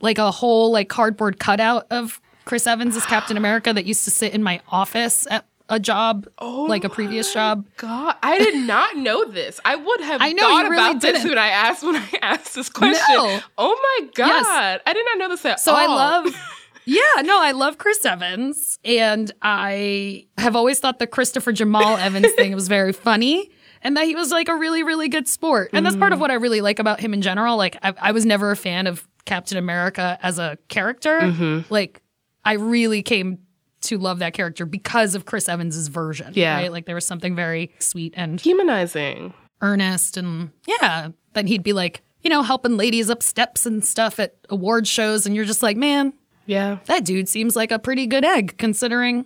like 0.01 0.17
a 0.17 0.31
whole 0.31 0.71
like 0.71 0.89
cardboard 0.89 1.39
cutout 1.39 1.87
of 1.89 2.21
Chris 2.45 2.67
Evans 2.67 2.95
as 2.95 3.05
Captain 3.05 3.37
America 3.37 3.73
that 3.73 3.85
used 3.85 4.03
to 4.05 4.11
sit 4.11 4.33
in 4.33 4.43
my 4.43 4.61
office 4.69 5.27
at 5.29 5.45
a 5.69 5.79
job, 5.79 6.27
oh 6.37 6.63
like 6.63 6.83
a 6.83 6.89
previous 6.89 7.33
job. 7.33 7.65
God, 7.77 8.15
I 8.23 8.37
did 8.37 8.65
not 8.65 8.97
know 8.97 9.25
this. 9.25 9.59
I 9.65 9.75
would 9.75 10.01
have 10.01 10.21
I 10.23 10.33
know, 10.33 10.43
thought 10.43 10.69
really 10.69 10.75
about 10.75 11.01
this 11.01 11.13
didn't. 11.13 11.29
when 11.29 11.37
I 11.37 11.49
asked 11.49 11.83
when 11.83 11.95
I 11.95 12.09
asked 12.21 12.55
this 12.55 12.69
question. 12.69 13.15
No. 13.15 13.39
Oh 13.57 13.99
my 13.99 14.07
God. 14.13 14.27
Yes. 14.27 14.81
I 14.85 14.93
did 14.93 15.05
not 15.05 15.17
know 15.17 15.29
this 15.29 15.45
at 15.45 15.59
So 15.59 15.73
all. 15.73 15.77
So 15.77 15.83
I 15.83 15.95
love 15.95 16.35
Yeah, 16.85 17.21
no, 17.23 17.41
I 17.41 17.51
love 17.51 17.77
Chris 17.77 18.05
Evans 18.05 18.79
and 18.85 19.29
I 19.41 20.27
have 20.37 20.55
always 20.55 20.79
thought 20.79 20.99
the 20.99 21.07
Christopher 21.07 21.51
Jamal 21.51 21.97
Evans 21.97 22.31
thing 22.33 22.55
was 22.55 22.69
very 22.69 22.93
funny 22.93 23.51
and 23.81 23.97
that 23.97 24.05
he 24.05 24.15
was 24.15 24.31
like 24.31 24.47
a 24.47 24.55
really 24.55 24.83
really 24.83 25.09
good 25.09 25.27
sport. 25.27 25.71
And 25.73 25.85
that's 25.85 25.97
part 25.97 26.13
of 26.13 26.19
mm. 26.19 26.21
what 26.21 26.31
I 26.31 26.35
really 26.35 26.61
like 26.61 26.79
about 26.79 27.01
him 27.01 27.13
in 27.13 27.21
general. 27.21 27.57
Like 27.57 27.77
I, 27.83 27.93
I 27.99 28.11
was 28.13 28.25
never 28.25 28.51
a 28.51 28.55
fan 28.55 28.87
of 28.87 29.05
Captain 29.25 29.57
America 29.57 30.17
as 30.21 30.39
a 30.39 30.57
character. 30.69 31.19
Mm-hmm. 31.19 31.71
Like 31.71 32.01
I 32.45 32.53
really 32.53 33.03
came 33.03 33.39
to 33.81 33.97
love 33.97 34.19
that 34.19 34.33
character 34.33 34.65
because 34.65 35.15
of 35.15 35.25
Chris 35.25 35.47
Evans's 35.47 35.87
version. 35.87 36.33
Yeah. 36.35 36.55
Right? 36.55 36.71
Like 36.71 36.85
there 36.85 36.95
was 36.95 37.05
something 37.05 37.35
very 37.35 37.71
sweet 37.79 38.13
and 38.17 38.39
humanizing. 38.41 39.33
earnest 39.61 40.17
and 40.17 40.51
yeah. 40.67 41.09
Then 41.33 41.47
he'd 41.47 41.63
be 41.63 41.73
like, 41.73 42.01
you 42.21 42.29
know, 42.29 42.41
helping 42.43 42.77
ladies 42.77 43.09
up 43.09 43.21
steps 43.23 43.65
and 43.65 43.85
stuff 43.85 44.19
at 44.19 44.35
award 44.49 44.87
shows, 44.87 45.25
and 45.25 45.35
you're 45.35 45.45
just 45.45 45.61
like, 45.63 45.77
man, 45.77 46.13
Yeah. 46.47 46.79
that 46.85 47.05
dude 47.05 47.29
seems 47.29 47.55
like 47.55 47.71
a 47.71 47.79
pretty 47.79 48.07
good 48.07 48.25
egg 48.25 48.55
considering 48.57 49.25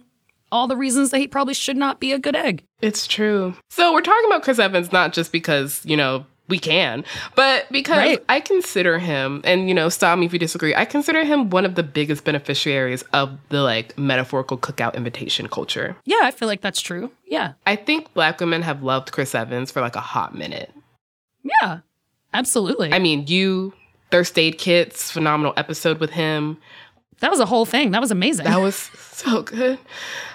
all 0.51 0.67
the 0.67 0.75
reasons 0.75 1.11
that 1.11 1.19
he 1.19 1.27
probably 1.27 1.53
should 1.53 1.77
not 1.77 2.01
be 2.01 2.11
a 2.11 2.19
good 2.19 2.35
egg. 2.35 2.63
It's 2.81 3.07
true. 3.07 3.55
So 3.69 3.93
we're 3.93 4.01
talking 4.01 4.25
about 4.27 4.43
Chris 4.43 4.59
Evans 4.59 4.91
not 4.91 5.13
just 5.13 5.31
because, 5.31 5.81
you 5.85 5.95
know, 5.95 6.25
we 6.51 6.59
can, 6.59 7.03
but 7.35 7.65
because 7.71 7.97
Right. 7.97 8.23
I 8.29 8.39
consider 8.41 8.99
him, 8.99 9.41
and 9.43 9.67
you 9.67 9.73
know, 9.73 9.89
stop 9.89 10.19
me 10.19 10.27
if 10.27 10.33
you 10.33 10.37
disagree, 10.37 10.75
I 10.75 10.85
consider 10.85 11.23
him 11.23 11.49
one 11.49 11.65
of 11.65 11.73
the 11.73 11.81
biggest 11.81 12.23
beneficiaries 12.23 13.01
of 13.13 13.39
the 13.49 13.63
like 13.63 13.97
metaphorical 13.97 14.59
cookout 14.59 14.93
invitation 14.93 15.47
culture. 15.47 15.95
Yeah, 16.05 16.19
I 16.21 16.29
feel 16.31 16.47
like 16.47 16.61
that's 16.61 16.81
true. 16.81 17.09
Yeah. 17.25 17.53
I 17.65 17.75
think 17.75 18.13
black 18.13 18.39
women 18.39 18.61
have 18.61 18.83
loved 18.83 19.11
Chris 19.11 19.33
Evans 19.33 19.71
for 19.71 19.81
like 19.81 19.95
a 19.95 20.01
hot 20.01 20.35
minute. 20.35 20.71
Yeah. 21.43 21.79
Absolutely. 22.33 22.93
I 22.93 22.99
mean, 22.99 23.25
you, 23.27 23.73
Thirst 24.11 24.37
Aid 24.37 24.57
Kit's, 24.57 25.09
phenomenal 25.11 25.53
episode 25.57 25.99
with 25.99 26.11
him. 26.11 26.57
That 27.21 27.31
was 27.31 27.39
a 27.39 27.45
whole 27.45 27.65
thing. 27.65 27.91
That 27.91 28.01
was 28.01 28.11
amazing. 28.11 28.45
That 28.45 28.59
was 28.59 28.75
so 29.11 29.43
good. 29.43 29.79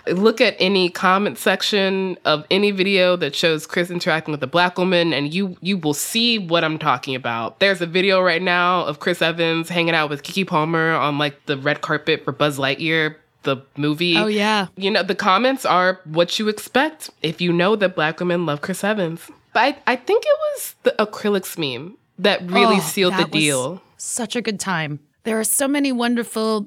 Look 0.06 0.40
at 0.40 0.56
any 0.58 0.88
comment 0.88 1.36
section 1.36 2.16
of 2.24 2.46
any 2.50 2.70
video 2.70 3.16
that 3.16 3.34
shows 3.34 3.66
Chris 3.66 3.90
interacting 3.90 4.32
with 4.32 4.42
a 4.42 4.46
black 4.46 4.78
woman, 4.78 5.12
and 5.12 5.34
you 5.34 5.56
you 5.60 5.76
will 5.78 5.94
see 5.94 6.38
what 6.38 6.62
I'm 6.64 6.78
talking 6.78 7.14
about. 7.14 7.58
There's 7.58 7.80
a 7.80 7.86
video 7.86 8.20
right 8.22 8.40
now 8.42 8.84
of 8.84 9.00
Chris 9.00 9.20
Evans 9.20 9.68
hanging 9.68 9.94
out 9.94 10.08
with 10.10 10.22
Keke 10.22 10.46
Palmer 10.46 10.92
on 10.94 11.18
like 11.18 11.44
the 11.46 11.56
red 11.56 11.80
carpet 11.80 12.24
for 12.24 12.30
Buzz 12.32 12.56
Lightyear, 12.58 13.16
the 13.42 13.56
movie. 13.76 14.16
oh 14.16 14.26
yeah. 14.26 14.68
You 14.76 14.90
know, 14.92 15.02
the 15.02 15.16
comments 15.16 15.64
are 15.66 16.00
what 16.04 16.38
you 16.38 16.48
expect 16.48 17.10
if 17.22 17.40
you 17.40 17.52
know 17.52 17.74
that 17.76 17.96
black 17.96 18.20
women 18.20 18.46
love 18.46 18.60
Chris 18.60 18.84
Evans. 18.84 19.28
But 19.52 19.60
I, 19.86 19.92
I 19.92 19.96
think 19.96 20.24
it 20.24 20.38
was 20.54 20.74
the 20.84 20.94
acrylics 21.00 21.58
meme 21.58 21.96
that 22.18 22.42
really 22.42 22.76
Oh, 22.76 22.80
sealed 22.80 23.14
the 23.16 23.24
deal. 23.24 23.82
Such 23.96 24.36
a 24.36 24.42
good 24.42 24.60
time. 24.60 25.00
There 25.26 25.38
are 25.38 25.44
so 25.44 25.68
many 25.68 25.92
wonderful 25.92 26.66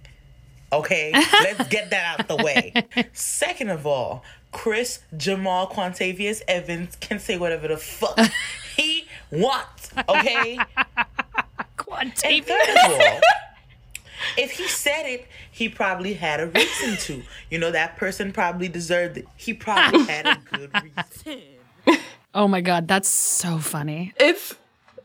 Okay? 0.72 1.12
Let's 1.42 1.68
get 1.68 1.90
that 1.90 2.20
out 2.20 2.28
the 2.28 2.36
way. 2.36 2.72
Second 3.12 3.70
of 3.70 3.86
all, 3.86 4.22
Chris 4.52 5.00
Jamal 5.16 5.68
Quantavious 5.68 6.42
Evans 6.48 6.96
can 6.96 7.18
say 7.18 7.38
whatever 7.38 7.68
the 7.68 7.76
fuck 7.76 8.18
he 8.76 9.06
wants. 9.30 9.90
Okay? 10.08 10.58
And 12.00 12.14
third 12.16 12.68
of 12.68 12.76
all, 13.02 13.20
if 14.36 14.50
he 14.52 14.66
said 14.68 15.04
it, 15.06 15.26
he 15.50 15.68
probably 15.68 16.14
had 16.14 16.40
a 16.40 16.46
reason 16.48 16.96
to. 16.96 17.22
You 17.50 17.58
know, 17.58 17.70
that 17.70 17.96
person 17.96 18.32
probably 18.32 18.68
deserved 18.68 19.16
it. 19.18 19.26
He 19.36 19.54
probably 19.54 20.04
had 20.04 20.26
a 20.26 20.38
good 20.56 20.70
reason. 20.82 21.42
Oh 22.34 22.46
my 22.48 22.60
god, 22.60 22.86
that's 22.88 23.08
so 23.08 23.58
funny. 23.58 24.12
It's 24.20 24.54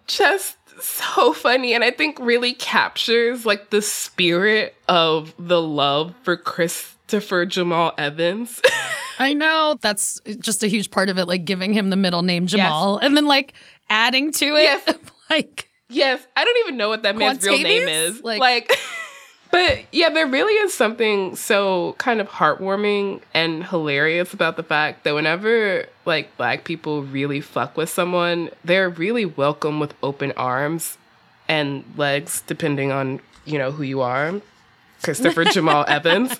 just 0.08 0.58
so 0.82 1.32
funny 1.34 1.74
and 1.74 1.84
I 1.84 1.91
think 1.91 2.17
really 2.19 2.54
captures 2.56 3.46
like 3.46 3.69
the 3.69 3.82
spirit 3.82 4.76
of 4.89 5.34
the 5.38 5.62
love 5.62 6.13
for 6.24 6.36
Christopher 6.36 7.46
Jamal 7.46 7.93
Evans. 7.98 8.60
I 9.19 9.34
know 9.34 9.78
that's 9.82 10.19
just 10.39 10.63
a 10.63 10.67
huge 10.67 10.89
part 10.91 11.10
of 11.10 11.17
it, 11.19 11.26
like 11.28 11.46
giving 11.46 11.74
him 11.74 11.89
the 11.91 11.96
middle 11.96 12.24
name 12.24 12.48
Jamal, 12.48 12.98
and 12.98 13.15
then 13.15 13.28
like 13.28 13.54
adding 13.89 14.32
to 14.34 14.46
it, 14.46 14.63
Yes. 14.63 14.96
like 15.30 15.69
Yes, 15.93 16.25
I 16.36 16.43
don't 16.43 16.58
even 16.65 16.77
know 16.77 16.89
what 16.89 17.03
that 17.03 17.15
man's 17.15 17.43
real 17.45 17.58
name 17.60 17.88
is. 17.88 18.23
Like- 18.23 18.39
Like, 18.39 18.71
but 19.51 19.79
yeah, 19.91 20.10
there 20.10 20.27
really 20.27 20.53
is 20.53 20.73
something 20.73 21.36
so 21.36 21.95
kind 21.99 22.19
of 22.19 22.27
heartwarming 22.29 23.21
and 23.34 23.63
hilarious 23.65 24.34
about 24.34 24.58
the 24.58 24.63
fact 24.63 25.03
that 25.03 25.13
whenever 25.13 25.86
like 26.06 26.36
black 26.38 26.63
people 26.63 27.03
really 27.03 27.41
fuck 27.41 27.77
with 27.77 27.89
someone, 27.89 28.49
they're 28.65 28.89
really 28.89 29.25
welcome 29.25 29.79
with 29.79 29.93
open 30.03 30.32
arms 30.38 30.97
and 31.47 31.84
legs, 31.97 32.41
depending 32.47 32.91
on 32.91 33.19
you 33.45 33.58
know 33.58 33.71
who 33.71 33.84
you 33.84 34.01
are. 34.01 34.41
Christopher 35.03 35.43
Jamal 35.45 35.86
Evans. 35.88 36.32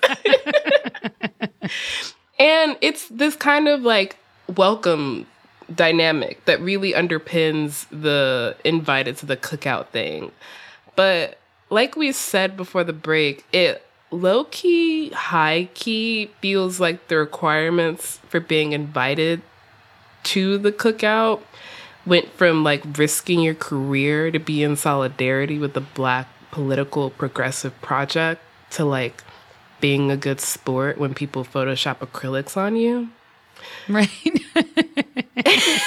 and 2.38 2.76
it's 2.80 3.08
this 3.08 3.36
kind 3.36 3.68
of 3.68 3.82
like 3.82 4.16
welcome 4.56 5.26
dynamic 5.72 6.44
that 6.44 6.60
really 6.60 6.92
underpins 6.92 7.86
the 7.90 8.56
invited 8.64 9.16
to 9.18 9.26
the 9.26 9.36
cookout 9.36 9.88
thing. 9.88 10.32
But 10.96 11.38
like 11.70 11.96
we 11.96 12.12
said 12.12 12.56
before 12.56 12.84
the 12.84 12.92
break, 12.92 13.44
it 13.52 13.84
low 14.10 14.44
key, 14.44 15.10
high 15.10 15.68
key 15.74 16.30
feels 16.40 16.80
like 16.80 17.08
the 17.08 17.16
requirements 17.16 18.18
for 18.28 18.40
being 18.40 18.72
invited 18.72 19.42
to 20.24 20.58
the 20.58 20.72
cookout 20.72 21.42
went 22.06 22.30
from 22.32 22.64
like 22.64 22.82
risking 22.98 23.40
your 23.40 23.54
career 23.54 24.30
to 24.30 24.38
be 24.38 24.62
in 24.62 24.76
solidarity 24.76 25.58
with 25.58 25.74
the 25.74 25.80
black 25.80 26.28
political 26.50 27.10
progressive 27.10 27.78
project 27.80 28.40
to 28.70 28.84
like 28.84 29.24
being 29.80 30.10
a 30.10 30.16
good 30.16 30.40
sport 30.40 30.98
when 30.98 31.14
people 31.14 31.44
photoshop 31.44 31.98
acrylics 31.98 32.56
on 32.56 32.76
you. 32.76 33.10
Right. 33.88 34.08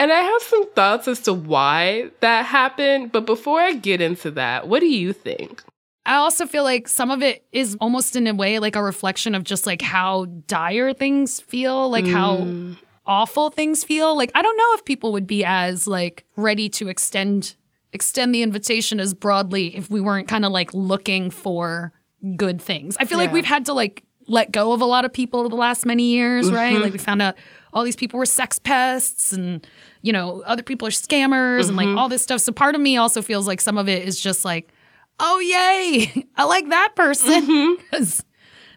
And 0.00 0.10
I 0.10 0.22
have 0.22 0.40
some 0.40 0.66
thoughts 0.70 1.08
as 1.08 1.20
to 1.20 1.34
why 1.34 2.08
that 2.20 2.46
happened, 2.46 3.12
but 3.12 3.26
before 3.26 3.60
I 3.60 3.74
get 3.74 4.00
into 4.00 4.30
that, 4.30 4.66
what 4.66 4.80
do 4.80 4.86
you 4.86 5.12
think? 5.12 5.62
I 6.06 6.14
also 6.14 6.46
feel 6.46 6.64
like 6.64 6.88
some 6.88 7.10
of 7.10 7.22
it 7.22 7.44
is 7.52 7.76
almost 7.82 8.16
in 8.16 8.26
a 8.26 8.32
way 8.32 8.58
like 8.60 8.76
a 8.76 8.82
reflection 8.82 9.34
of 9.34 9.44
just 9.44 9.66
like 9.66 9.82
how 9.82 10.24
dire 10.46 10.94
things 10.94 11.40
feel, 11.40 11.90
like 11.90 12.06
how 12.06 12.38
mm. 12.38 12.78
awful 13.04 13.50
things 13.50 13.84
feel. 13.84 14.16
Like 14.16 14.32
I 14.34 14.40
don't 14.40 14.56
know 14.56 14.72
if 14.72 14.86
people 14.86 15.12
would 15.12 15.26
be 15.26 15.44
as 15.44 15.86
like 15.86 16.24
ready 16.34 16.70
to 16.70 16.88
extend 16.88 17.54
extend 17.92 18.34
the 18.34 18.40
invitation 18.40 19.00
as 19.00 19.12
broadly 19.12 19.76
if 19.76 19.90
we 19.90 20.00
weren't 20.00 20.28
kind 20.28 20.46
of 20.46 20.50
like 20.52 20.72
looking 20.72 21.30
for 21.30 21.92
good 22.36 22.62
things. 22.62 22.96
I 22.98 23.04
feel 23.04 23.18
like 23.18 23.32
we've 23.32 23.44
had 23.44 23.66
to 23.66 23.74
like 23.74 24.02
let 24.30 24.52
go 24.52 24.72
of 24.72 24.80
a 24.80 24.84
lot 24.84 25.04
of 25.04 25.12
people 25.12 25.48
the 25.48 25.56
last 25.56 25.84
many 25.84 26.04
years, 26.04 26.50
right? 26.50 26.74
Like 26.74 26.84
mm-hmm. 26.84 26.92
we 26.92 26.98
found 26.98 27.22
out 27.22 27.34
all 27.72 27.84
these 27.84 27.96
people 27.96 28.18
were 28.18 28.26
sex 28.26 28.58
pests 28.58 29.32
and 29.32 29.66
you 30.02 30.12
know, 30.12 30.42
other 30.46 30.62
people 30.62 30.88
are 30.88 30.92
scammers 30.92 31.68
and 31.68 31.76
like 31.76 31.86
mm-hmm. 31.86 31.98
all 31.98 32.08
this 32.08 32.22
stuff. 32.22 32.40
So 32.40 32.52
part 32.52 32.74
of 32.74 32.80
me 32.80 32.96
also 32.96 33.20
feels 33.20 33.46
like 33.46 33.60
some 33.60 33.76
of 33.76 33.88
it 33.88 34.06
is 34.06 34.18
just 34.20 34.44
like 34.44 34.72
oh 35.20 35.38
yay 35.38 36.26
i 36.36 36.44
like 36.44 36.68
that 36.70 36.96
person 36.96 37.42
mm-hmm. 37.42 37.82
because 37.82 38.24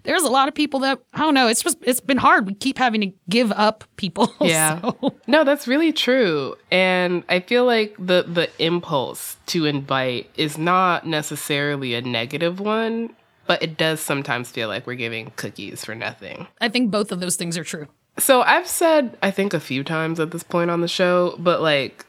there's 0.03 0.23
a 0.23 0.29
lot 0.29 0.47
of 0.49 0.53
people 0.53 0.81
that 0.81 0.99
i 1.13 1.19
don't 1.19 1.33
know 1.33 1.47
it's 1.47 1.63
just 1.63 1.77
it's 1.81 2.01
been 2.01 2.17
hard 2.17 2.45
we 2.45 2.53
keep 2.53 2.77
having 2.77 3.01
to 3.01 3.11
give 3.29 3.51
up 3.53 3.85
people 3.95 4.33
Yeah. 4.41 4.81
so- 4.81 5.15
No, 5.25 5.45
that's 5.45 5.67
really 5.67 5.93
true. 5.93 6.55
And 6.69 7.23
I 7.29 7.39
feel 7.39 7.65
like 7.65 7.95
the 7.97 8.23
the 8.27 8.49
impulse 8.59 9.37
to 9.47 9.65
invite 9.65 10.29
is 10.35 10.57
not 10.57 11.07
necessarily 11.07 11.93
a 11.95 12.01
negative 12.01 12.59
one, 12.59 13.15
but 13.45 13.61
it 13.61 13.77
does 13.77 13.99
sometimes 13.99 14.49
feel 14.49 14.67
like 14.67 14.87
we're 14.87 14.95
giving 14.95 15.31
cookies 15.35 15.83
for 15.83 15.95
nothing. 15.95 16.47
i 16.61 16.69
think 16.69 16.91
both 16.91 17.11
of 17.11 17.19
those 17.19 17.35
things 17.35 17.57
are 17.57 17.63
true 17.63 17.87
So 18.17 18.41
I've 18.41 18.67
said 18.67 19.17
I 19.21 19.31
think 19.31 19.53
a 19.53 19.59
few 19.59 19.83
times 19.83 20.19
at 20.19 20.31
this 20.31 20.43
point 20.43 20.69
on 20.69 20.81
the 20.81 20.87
show, 20.87 21.35
but 21.39 21.61
like 21.61 22.05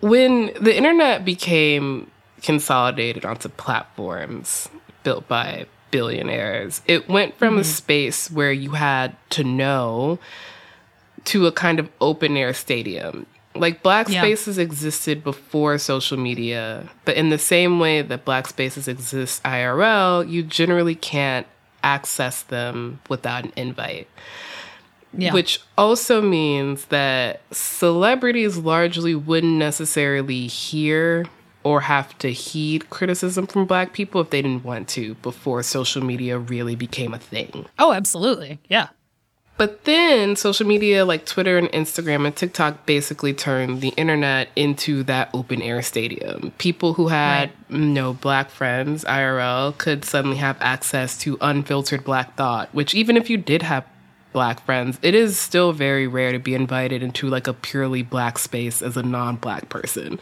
when 0.00 0.52
the 0.60 0.76
internet 0.76 1.24
became 1.24 2.10
consolidated 2.42 3.24
onto 3.24 3.48
platforms 3.48 4.68
built 5.02 5.26
by 5.26 5.66
billionaires, 5.90 6.82
it 6.86 7.08
went 7.08 7.36
from 7.38 7.56
a 7.56 7.60
mm-hmm. 7.60 7.70
space 7.70 8.30
where 8.30 8.52
you 8.52 8.70
had 8.72 9.16
to 9.30 9.42
know 9.42 10.18
to 11.24 11.46
a 11.46 11.52
kind 11.52 11.80
of 11.80 11.90
open 12.00 12.36
air 12.36 12.54
stadium. 12.54 13.26
Like 13.60 13.82
black 13.82 14.08
Yeah. 14.08 14.20
spaces 14.22 14.58
existed 14.58 15.22
before 15.24 15.78
social 15.78 16.16
media, 16.18 16.88
but 17.04 17.16
in 17.16 17.30
the 17.30 17.38
same 17.38 17.78
way 17.80 18.02
that 18.02 18.24
black 18.24 18.46
spaces 18.46 18.88
exist 18.88 19.42
IRL, 19.44 20.28
you 20.28 20.42
generally 20.42 20.94
can't 20.94 21.46
access 21.82 22.42
them 22.42 23.00
without 23.08 23.44
an 23.44 23.52
invite. 23.56 24.08
yeah 25.16 25.32
Which 25.32 25.60
also 25.78 26.20
means 26.20 26.86
that 26.86 27.40
celebrities 27.52 28.56
largely 28.58 29.14
wouldn't 29.14 29.54
necessarily 29.58 30.46
hear 30.46 31.26
or 31.62 31.80
have 31.82 32.16
to 32.18 32.30
heed 32.32 32.90
criticism 32.90 33.46
from 33.46 33.66
black 33.66 33.92
people 33.92 34.20
if 34.20 34.30
they 34.30 34.40
didn't 34.42 34.64
want 34.64 34.88
to 34.88 35.14
before 35.16 35.62
social 35.62 36.02
media 36.04 36.38
really 36.38 36.74
became 36.76 37.12
a 37.14 37.18
thing. 37.18 37.66
oh 37.78 37.92
absolutely 37.92 38.58
yeah 38.68 38.88
But 39.58 39.84
then 39.84 40.36
social 40.36 40.66
media 40.66 41.04
like 41.06 41.24
Twitter 41.24 41.56
and 41.56 41.68
Instagram 41.68 42.26
and 42.26 42.36
TikTok 42.36 42.84
basically 42.84 43.32
turned 43.32 43.80
the 43.80 43.88
internet 43.90 44.48
into 44.54 45.02
that 45.04 45.30
open 45.32 45.62
air 45.62 45.80
stadium. 45.80 46.52
People 46.58 46.92
who 46.94 47.08
had 47.08 47.50
no 47.70 48.12
black 48.12 48.50
friends, 48.50 49.02
IRL, 49.04 49.76
could 49.78 50.04
suddenly 50.04 50.36
have 50.36 50.58
access 50.60 51.16
to 51.18 51.38
unfiltered 51.40 52.04
black 52.04 52.36
thought, 52.36 52.68
which 52.74 52.94
even 52.94 53.16
if 53.16 53.30
you 53.30 53.38
did 53.38 53.62
have 53.62 53.84
black 54.34 54.62
friends, 54.66 54.98
it 55.00 55.14
is 55.14 55.38
still 55.38 55.72
very 55.72 56.06
rare 56.06 56.32
to 56.32 56.38
be 56.38 56.54
invited 56.54 57.02
into 57.02 57.26
like 57.26 57.46
a 57.46 57.54
purely 57.54 58.02
black 58.02 58.38
space 58.38 58.82
as 58.82 58.94
a 58.96 59.02
non-black 59.02 59.70
person. 59.70 60.18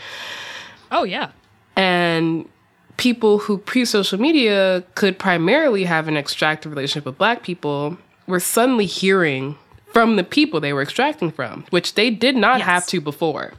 oh 0.93 1.03
yeah 1.03 1.33
And 1.75 2.49
people 2.97 3.39
who 3.39 3.59
pre 3.59 3.85
social 3.85 4.21
media 4.21 4.85
could 4.95 5.19
primarily 5.19 5.83
have 5.83 6.07
an 6.07 6.17
extractive 6.17 6.71
relationship 6.71 7.05
with 7.07 7.19
black 7.19 7.43
people 7.43 7.99
were 8.27 8.41
suddenly 8.41 8.87
hearing 8.87 9.57
from 9.93 10.17
the 10.17 10.25
people 10.25 10.61
they 10.61 10.73
were 10.73 10.83
extracting 10.83 11.31
from, 11.31 11.65
which 11.71 11.95
they 11.95 12.11
did 12.11 12.37
not 12.37 12.59
Yes. 12.59 12.67
have 12.67 12.87
to 12.89 13.01
before. 13.01 13.53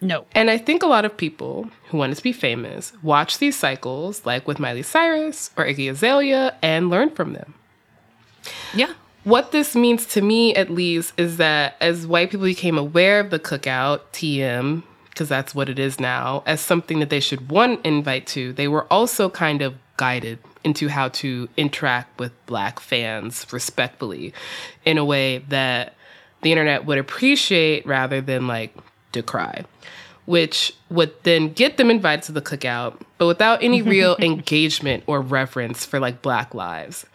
No. 0.00 0.24
And 0.34 0.50
I 0.50 0.58
think 0.58 0.82
a 0.82 0.86
lot 0.86 1.04
of 1.04 1.16
people 1.16 1.68
who 1.88 1.98
wanted 1.98 2.16
to 2.16 2.22
be 2.22 2.32
famous 2.32 2.92
watch 3.02 3.38
these 3.38 3.56
cycles, 3.56 4.26
like 4.26 4.48
with 4.48 4.58
Miley 4.58 4.82
Cyrus 4.82 5.50
or 5.56 5.64
Iggy 5.64 5.88
Azalea, 5.88 6.56
and 6.60 6.90
learn 6.90 7.10
from 7.10 7.32
them. 7.34 7.54
Yeah. 8.74 8.92
What 9.22 9.52
this 9.52 9.76
means 9.76 10.04
to 10.06 10.20
me, 10.20 10.52
at 10.56 10.68
least, 10.68 11.12
is 11.16 11.36
that 11.36 11.76
as 11.80 12.06
white 12.08 12.30
people 12.32 12.46
became 12.46 12.76
aware 12.76 13.20
of 13.20 13.30
the 13.30 13.38
cookout, 13.38 14.00
TM, 14.12 14.82
because 15.10 15.28
that's 15.28 15.54
what 15.54 15.68
it 15.68 15.78
is 15.78 16.00
now, 16.00 16.42
as 16.44 16.60
something 16.60 16.98
that 16.98 17.10
they 17.10 17.20
should, 17.20 17.48
want 17.48 17.84
invite 17.86 18.26
to, 18.28 18.52
they 18.52 18.66
were 18.66 18.92
also 18.92 19.30
kind 19.30 19.62
of 19.62 19.74
guided 19.96 20.40
into 20.64 20.88
how 20.88 21.08
to 21.08 21.48
interact 21.56 22.18
with 22.18 22.32
black 22.46 22.80
fans 22.80 23.46
respectfully 23.52 24.32
in 24.84 24.98
a 24.98 25.04
way 25.04 25.38
that 25.48 25.94
the 26.42 26.52
internet 26.52 26.84
would 26.84 26.98
appreciate 26.98 27.86
rather 27.86 28.20
than 28.20 28.46
like 28.46 28.76
decry, 29.12 29.64
which 30.26 30.74
would 30.90 31.12
then 31.22 31.52
get 31.52 31.76
them 31.76 31.90
invited 31.90 32.24
to 32.24 32.32
the 32.32 32.42
cookout, 32.42 33.00
but 33.18 33.26
without 33.26 33.62
any 33.62 33.82
real 33.96 34.16
engagement 34.18 35.04
or 35.06 35.20
reverence 35.20 35.84
for 35.84 36.00
like 36.00 36.22
black 36.22 36.54
lives. 36.54 37.06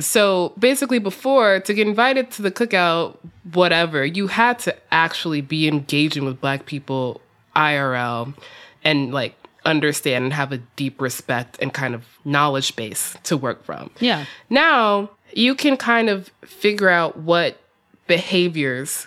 So 0.00 0.54
basically, 0.58 0.98
before 0.98 1.60
to 1.60 1.74
get 1.74 1.86
invited 1.86 2.30
to 2.32 2.42
the 2.42 2.50
cookout, 2.50 3.18
whatever, 3.52 4.06
you 4.06 4.28
had 4.28 4.58
to 4.60 4.74
actually 4.90 5.42
be 5.42 5.68
engaging 5.68 6.24
with 6.24 6.40
Black 6.40 6.64
people 6.64 7.20
IRL 7.54 8.34
and 8.82 9.12
like 9.12 9.34
understand 9.66 10.24
and 10.24 10.32
have 10.32 10.52
a 10.52 10.58
deep 10.76 11.00
respect 11.00 11.58
and 11.60 11.72
kind 11.74 11.94
of 11.94 12.04
knowledge 12.24 12.74
base 12.76 13.16
to 13.24 13.36
work 13.36 13.64
from. 13.64 13.90
Yeah. 14.00 14.24
Now 14.48 15.10
you 15.34 15.54
can 15.54 15.76
kind 15.76 16.08
of 16.08 16.30
figure 16.44 16.88
out 16.88 17.18
what 17.18 17.58
behaviors 18.06 19.06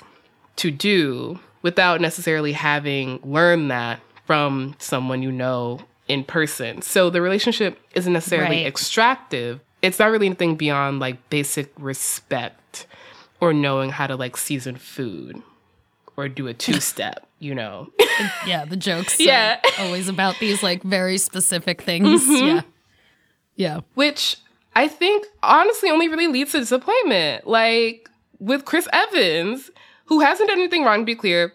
to 0.57 0.69
do 0.71 1.39
without 1.61 1.99
necessarily 2.01 2.51
having 2.53 3.19
learned 3.23 3.71
that 3.71 3.99
from 4.25 4.75
someone 4.79 5.21
you 5.23 5.31
know 5.31 5.81
in 6.07 6.23
person. 6.23 6.81
So 6.81 7.09
the 7.09 7.21
relationship 7.21 7.79
isn't 7.95 8.11
necessarily 8.13 8.57
Right. 8.57 8.67
extractive. 8.67 9.59
It's 9.81 9.99
not 9.99 10.11
really 10.11 10.25
anything 10.27 10.55
beyond 10.55 10.99
like 10.99 11.29
basic 11.29 11.71
respect 11.77 12.85
or 13.39 13.53
knowing 13.53 13.89
how 13.91 14.07
to 14.07 14.15
like 14.15 14.35
season 14.37 14.75
food 14.75 15.41
or 16.17 16.27
do 16.27 16.47
a 16.47 16.53
two 16.53 16.79
step, 16.81 17.25
you 17.39 17.55
know. 17.55 17.87
Yeah, 18.45 18.65
the 18.65 18.75
jokes. 18.77 19.19
Yeah. 19.19 19.59
are 19.79 19.85
always 19.85 20.07
about 20.09 20.35
these 20.39 20.61
like 20.63 20.83
very 20.83 21.17
specific 21.17 21.81
things. 21.81 22.23
Mhm. 22.27 22.47
Yeah. 22.55 22.61
Yeah. 23.55 23.79
Which 23.95 24.37
I 24.75 24.87
think 24.87 25.25
honestly 25.43 25.89
only 25.89 26.07
really 26.09 26.27
leads 26.27 26.51
to 26.51 26.59
disappointment. 26.59 27.47
Like 27.47 28.09
with 28.39 28.65
Chris 28.65 28.87
Evans, 28.93 29.69
who 30.05 30.19
hasn't 30.21 30.49
done 30.49 30.59
anything 30.59 30.83
wrong, 30.83 30.99
to 30.99 31.05
be 31.05 31.15
clear. 31.15 31.53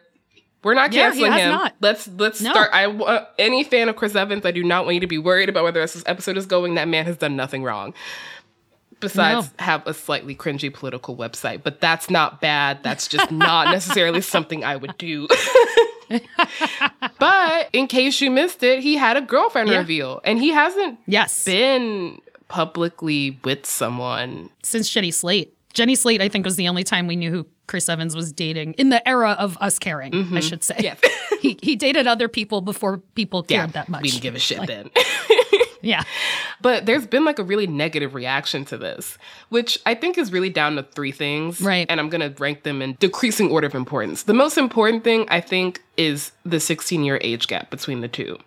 We're 0.62 0.72
not 0.74 0.92
Yeah, 0.94 1.08
canceling 1.10 1.32
has 1.32 1.40
him. 1.42 1.50
not. 1.50 1.74
Let's 1.82 2.08
let's 2.08 2.40
No. 2.40 2.50
start. 2.50 2.70
I 2.72 2.86
want 2.86 3.26
any 3.38 3.64
fan 3.64 3.90
of 3.90 3.96
Chris 3.96 4.14
Evans. 4.14 4.46
I 4.46 4.50
do 4.50 4.64
not 4.64 4.84
want 4.86 4.94
you 4.94 5.00
to 5.00 5.06
be 5.06 5.18
worried 5.18 5.50
about 5.50 5.64
whether 5.64 5.80
this 5.80 6.02
episode 6.06 6.38
is 6.38 6.46
going. 6.46 6.74
That 6.76 6.88
man 6.88 7.04
has 7.04 7.18
done 7.18 7.36
nothing 7.36 7.62
wrong. 7.62 7.92
Besides, 9.04 9.50
have 9.58 9.86
a 9.86 9.94
slightly 9.94 10.34
cringy 10.34 10.72
political 10.72 11.16
website, 11.16 11.62
but 11.62 11.80
that's 11.80 12.10
not 12.10 12.40
bad. 12.40 12.82
That's 12.82 13.08
just 13.08 13.30
not 13.30 13.68
necessarily 13.68 14.20
something 14.34 14.64
I 14.64 14.76
would 14.76 14.96
do. 14.98 15.28
but 17.18 17.68
in 17.72 17.86
case 17.86 18.20
you 18.20 18.30
missed 18.30 18.62
it, 18.62 18.80
he 18.80 18.96
had 18.96 19.16
a 19.16 19.20
girlfriend 19.20 19.68
Yeah. 19.70 19.78
reveal, 19.78 20.20
and 20.24 20.38
he 20.38 20.50
hasn't 20.50 20.98
Yes. 21.06 21.44
been 21.44 22.20
publicly 22.48 23.38
with 23.44 23.66
someone. 23.66 24.50
Since 24.62 24.90
Jenny 24.90 25.10
Slate. 25.10 25.56
Jenny 25.72 25.94
Slate, 25.96 26.20
I 26.20 26.28
think, 26.28 26.44
was 26.44 26.56
the 26.56 26.68
only 26.68 26.84
time 26.84 27.06
we 27.06 27.16
knew 27.16 27.30
who 27.30 27.46
Chris 27.66 27.88
Evans 27.88 28.14
was 28.14 28.32
dating 28.32 28.74
in 28.74 28.90
the 28.90 29.06
era 29.08 29.32
of 29.32 29.56
us 29.60 29.78
caring, 29.78 30.14
I 30.14 30.18
mm-hmm. 30.18 30.38
should 30.40 30.62
say. 30.62 30.76
Yes. 30.78 31.00
he, 31.40 31.58
he 31.62 31.76
dated 31.76 32.06
other 32.06 32.28
people 32.28 32.60
before 32.60 32.98
people 33.14 33.42
cared 33.42 33.72
that 33.72 33.88
much. 33.88 34.02
We 34.02 34.10
didn't 34.10 34.22
give 34.22 34.34
a 34.34 34.38
shit 34.38 34.58
Like, 34.58 34.68
then. 34.68 34.90
Yeah. 35.84 36.02
But 36.60 36.86
there's 36.86 37.06
been 37.06 37.24
like 37.24 37.38
a 37.38 37.44
really 37.44 37.66
negative 37.66 38.14
reaction 38.14 38.64
to 38.66 38.78
this, 38.78 39.18
which 39.50 39.78
I 39.86 39.94
think 39.94 40.18
is 40.18 40.32
really 40.32 40.50
down 40.50 40.76
to 40.76 40.82
three 40.82 41.12
things. 41.12 41.60
Right. 41.60 41.86
And 41.88 42.00
I'm 42.00 42.08
going 42.08 42.20
to 42.20 42.42
rank 42.42 42.62
them 42.62 42.82
in 42.82 42.94
decreasing 42.94 43.50
order 43.50 43.66
of 43.66 43.74
importance. 43.74 44.24
The 44.24 44.34
most 44.34 44.56
important 44.56 45.04
thing, 45.04 45.26
I 45.28 45.40
think, 45.40 45.82
is 45.96 46.32
the 46.44 46.60
16 46.60 47.04
year 47.04 47.18
age 47.20 47.46
gap 47.46 47.70
between 47.70 48.00
the 48.00 48.08
two. 48.08 48.38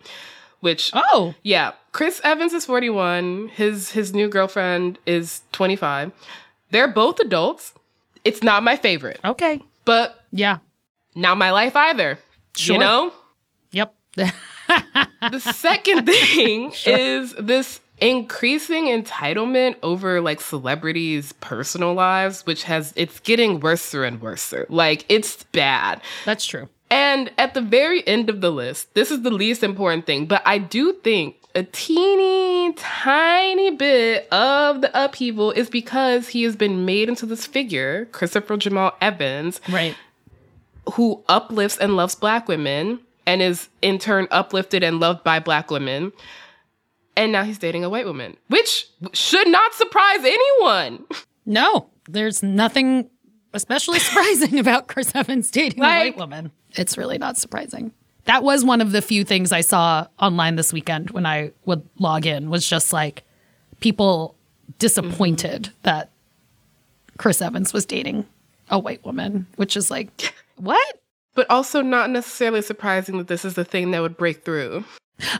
Which, 0.60 0.92
oh, 0.94 1.36
yeah. 1.44 1.74
Chris 1.92 2.20
Evans 2.24 2.54
is 2.54 2.66
41. 2.66 3.50
His 3.50 3.92
his 3.92 4.14
new 4.14 4.28
girlfriend 4.28 4.98
is 5.06 5.42
25. 5.52 6.12
They're 6.72 6.88
both 6.88 7.20
adults. 7.20 7.74
It's 8.24 8.42
not 8.42 8.64
my 8.64 8.76
favorite. 8.76 9.20
Okay. 9.24 9.62
But 9.86 10.24
yeah. 10.32 10.58
Not 11.16 11.38
my 11.38 11.52
life 11.52 11.76
either. 11.76 12.20
Sure. 12.56 12.74
You 12.74 12.80
know? 12.80 13.14
Yep. 13.72 13.94
the 15.32 15.40
second 15.40 16.06
thing 16.06 16.74
is 16.86 17.34
this 17.40 17.80
increasing 18.00 18.86
entitlement 18.86 19.76
over 19.82 20.22
like 20.22 20.42
celebrities' 20.42 21.34
personal 21.34 21.94
lives, 21.94 22.46
which 22.46 22.64
has 22.64 22.94
it's 22.96 23.20
getting 23.20 23.60
worse 23.60 23.94
and 23.94 24.22
worse. 24.22 24.54
Like 24.70 25.06
it's 25.10 25.44
bad. 25.46 26.02
That's 26.26 26.46
true. 26.46 26.70
And 26.90 27.32
at 27.38 27.54
the 27.54 27.62
very 27.62 28.08
end 28.08 28.30
of 28.30 28.40
the 28.40 28.50
list, 28.50 28.94
this 28.94 29.12
is 29.12 29.22
the 29.22 29.32
least 29.32 29.62
important 29.62 30.06
thing, 30.06 30.26
but 30.26 30.42
I 30.46 30.58
do 30.58 30.94
think 30.94 31.36
a 31.54 31.64
teeny 31.64 32.72
tiny 32.74 33.72
bit 33.72 34.32
of 34.32 34.82
the 34.82 34.92
upheaval 34.94 35.52
is 35.52 35.70
because 35.70 36.30
he 36.30 36.44
has 36.44 36.56
been 36.56 36.86
made 36.86 37.10
into 37.10 37.26
this 37.26 37.46
figure, 37.46 38.06
Christopher 38.12 38.56
Jamal 38.56 38.94
Evans, 39.02 39.60
right, 39.68 39.96
who 40.94 41.24
uplifts 41.28 41.78
and 41.78 41.98
loves 41.98 42.16
black 42.16 42.48
women 42.48 43.00
and 43.28 43.42
is 43.42 43.68
in 43.84 44.00
turn 44.00 44.28
uplifted 44.32 44.82
and 44.82 45.00
loved 45.00 45.24
by 45.24 45.38
black 45.38 45.70
women. 45.70 46.14
And 47.16 47.32
now 47.32 47.44
he's 47.44 47.58
dating 47.60 47.84
a 47.84 47.90
white 47.90 48.06
woman, 48.06 48.38
which 48.48 48.88
should 49.12 49.48
not 49.48 49.74
surprise 49.74 50.20
anyone. 50.24 51.06
No, 51.46 51.90
there's 52.08 52.42
nothing 52.42 53.10
especially 53.54 54.00
surprising 54.00 54.58
about 54.64 54.88
Chris 54.88 55.14
Evans 55.14 55.52
dating 55.52 55.84
a 55.84 55.84
white 55.84 56.18
woman. 56.18 56.52
It's 56.72 56.98
really 56.98 57.18
not 57.18 57.38
surprising. 57.38 57.92
That 58.26 58.44
was 58.44 58.64
one 58.64 58.82
of 58.82 58.92
the 58.92 59.02
few 59.02 59.24
things 59.24 59.52
I 59.52 59.62
saw 59.62 60.08
online 60.20 60.56
this 60.56 60.74
weekend 60.74 61.12
when 61.12 61.26
I 61.26 61.52
would 61.66 61.88
log 61.98 62.26
in 62.26 62.50
was 62.50 62.68
just 62.68 62.94
like 62.94 63.24
people 63.80 64.36
disappointed 64.80 65.64
mm-hmm. 65.64 65.78
that 65.84 66.12
Chris 67.18 67.42
Evans 67.42 67.74
was 67.74 67.86
dating 67.86 68.26
a 68.70 68.78
white 68.78 69.04
woman, 69.04 69.48
which 69.56 69.76
is 69.76 69.90
like 69.90 70.34
what? 70.58 71.02
But 71.38 71.46
also 71.52 71.84
not 71.84 72.10
necessarily 72.10 72.64
surprising 72.64 73.20
that 73.20 73.28
this 73.28 73.46
is 73.46 73.54
the 73.54 73.64
thing 73.64 73.92
that 73.92 74.02
would 74.02 74.18
break 74.18 74.44
through. 74.44 74.84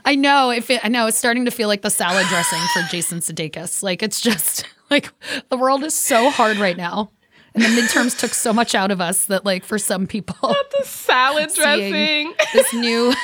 I 0.04 0.14
know 0.14 0.50
if 0.50 0.70
it, 0.70 0.80
I 0.84 0.88
know 0.88 1.08
it's 1.08 1.18
starting 1.18 1.44
to 1.44 1.50
feel 1.50 1.66
like 1.66 1.82
the 1.82 1.90
salad 1.90 2.24
dressing 2.28 2.60
for 2.72 2.82
Jason 2.88 3.18
Sudeikis. 3.18 3.82
Like 3.82 4.00
it's 4.00 4.20
just 4.20 4.64
like 4.90 5.10
the 5.48 5.56
world 5.56 5.82
is 5.82 5.94
so 5.94 6.30
hard 6.30 6.58
right 6.58 6.76
now, 6.76 7.10
and 7.52 7.64
the 7.64 7.68
midterms 7.68 8.16
took 8.16 8.32
so 8.32 8.52
much 8.52 8.76
out 8.76 8.92
of 8.92 9.00
us 9.00 9.24
that 9.24 9.44
like 9.44 9.64
for 9.64 9.76
some 9.76 10.06
people, 10.06 10.36
the 10.78 10.84
salad 10.84 11.50
dressing. 11.52 12.32
this 12.52 12.72
new 12.72 13.12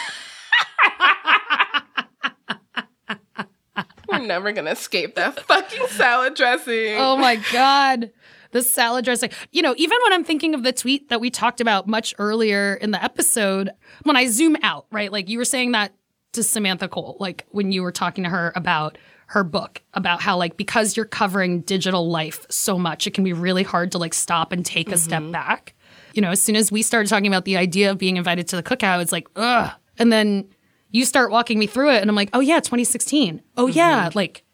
We're 4.08 4.18
never 4.18 4.50
gonna 4.50 4.72
escape 4.72 5.14
that 5.14 5.38
fucking 5.46 5.86
salad 5.90 6.34
dressing. 6.34 6.96
oh 6.98 7.16
my 7.16 7.36
god, 7.52 8.10
the 8.54 8.62
salad 8.62 9.04
dressing. 9.04 9.30
You 9.50 9.62
know, 9.62 9.74
even 9.76 9.98
when 10.04 10.12
I'm 10.12 10.24
thinking 10.24 10.54
of 10.54 10.62
the 10.62 10.72
tweet 10.72 11.10
that 11.10 11.20
we 11.20 11.28
talked 11.28 11.60
about 11.60 11.88
much 11.88 12.14
earlier 12.18 12.74
in 12.74 12.92
the 12.92 13.02
episode, 13.02 13.70
when 14.04 14.16
I 14.16 14.28
zoom 14.28 14.56
out, 14.62 14.86
right? 14.92 15.12
Like 15.12 15.28
you 15.28 15.38
were 15.38 15.44
saying 15.44 15.72
that 15.72 15.92
to 16.32 16.42
Samantha 16.42 16.88
Cole, 16.88 17.16
like 17.18 17.44
when 17.50 17.72
you 17.72 17.82
were 17.82 17.92
talking 17.92 18.24
to 18.24 18.30
her 18.30 18.52
about 18.54 18.96
her 19.26 19.42
book 19.42 19.82
about 19.94 20.20
how 20.20 20.36
like 20.36 20.56
because 20.56 20.96
you're 20.96 21.06
covering 21.06 21.62
digital 21.62 22.10
life 22.10 22.44
so 22.50 22.78
much 22.78 23.06
it 23.06 23.14
can 23.14 23.24
be 23.24 23.32
really 23.32 23.62
hard 23.62 23.90
to 23.90 23.96
like 23.96 24.12
stop 24.12 24.52
and 24.52 24.66
take 24.66 24.92
a 24.92 24.98
step 24.98 25.22
mm-hmm. 25.22 25.32
back 25.32 25.74
you 26.12 26.20
know 26.20 26.30
as 26.30 26.42
soon 26.42 26.54
as 26.54 26.70
we 26.70 26.82
started 26.82 27.08
talking 27.08 27.26
about 27.26 27.46
the 27.46 27.56
idea 27.56 27.90
of 27.90 27.96
being 27.96 28.18
invited 28.18 28.46
to 28.46 28.54
the 28.54 28.62
cookout 28.62 29.00
it's 29.00 29.12
like 29.12 29.26
ugh 29.36 29.72
and 29.96 30.12
then 30.12 30.46
you 30.90 31.06
start 31.06 31.30
walking 31.30 31.58
me 31.58 31.66
through 31.66 31.90
it 31.90 32.02
and 32.02 32.10
i'm 32.10 32.14
like 32.14 32.28
oh 32.34 32.40
yeah 32.40 32.60
2016 32.60 33.40
oh 33.56 33.66
yeah 33.66 34.08
mm-hmm. 34.08 34.18
like 34.18 34.44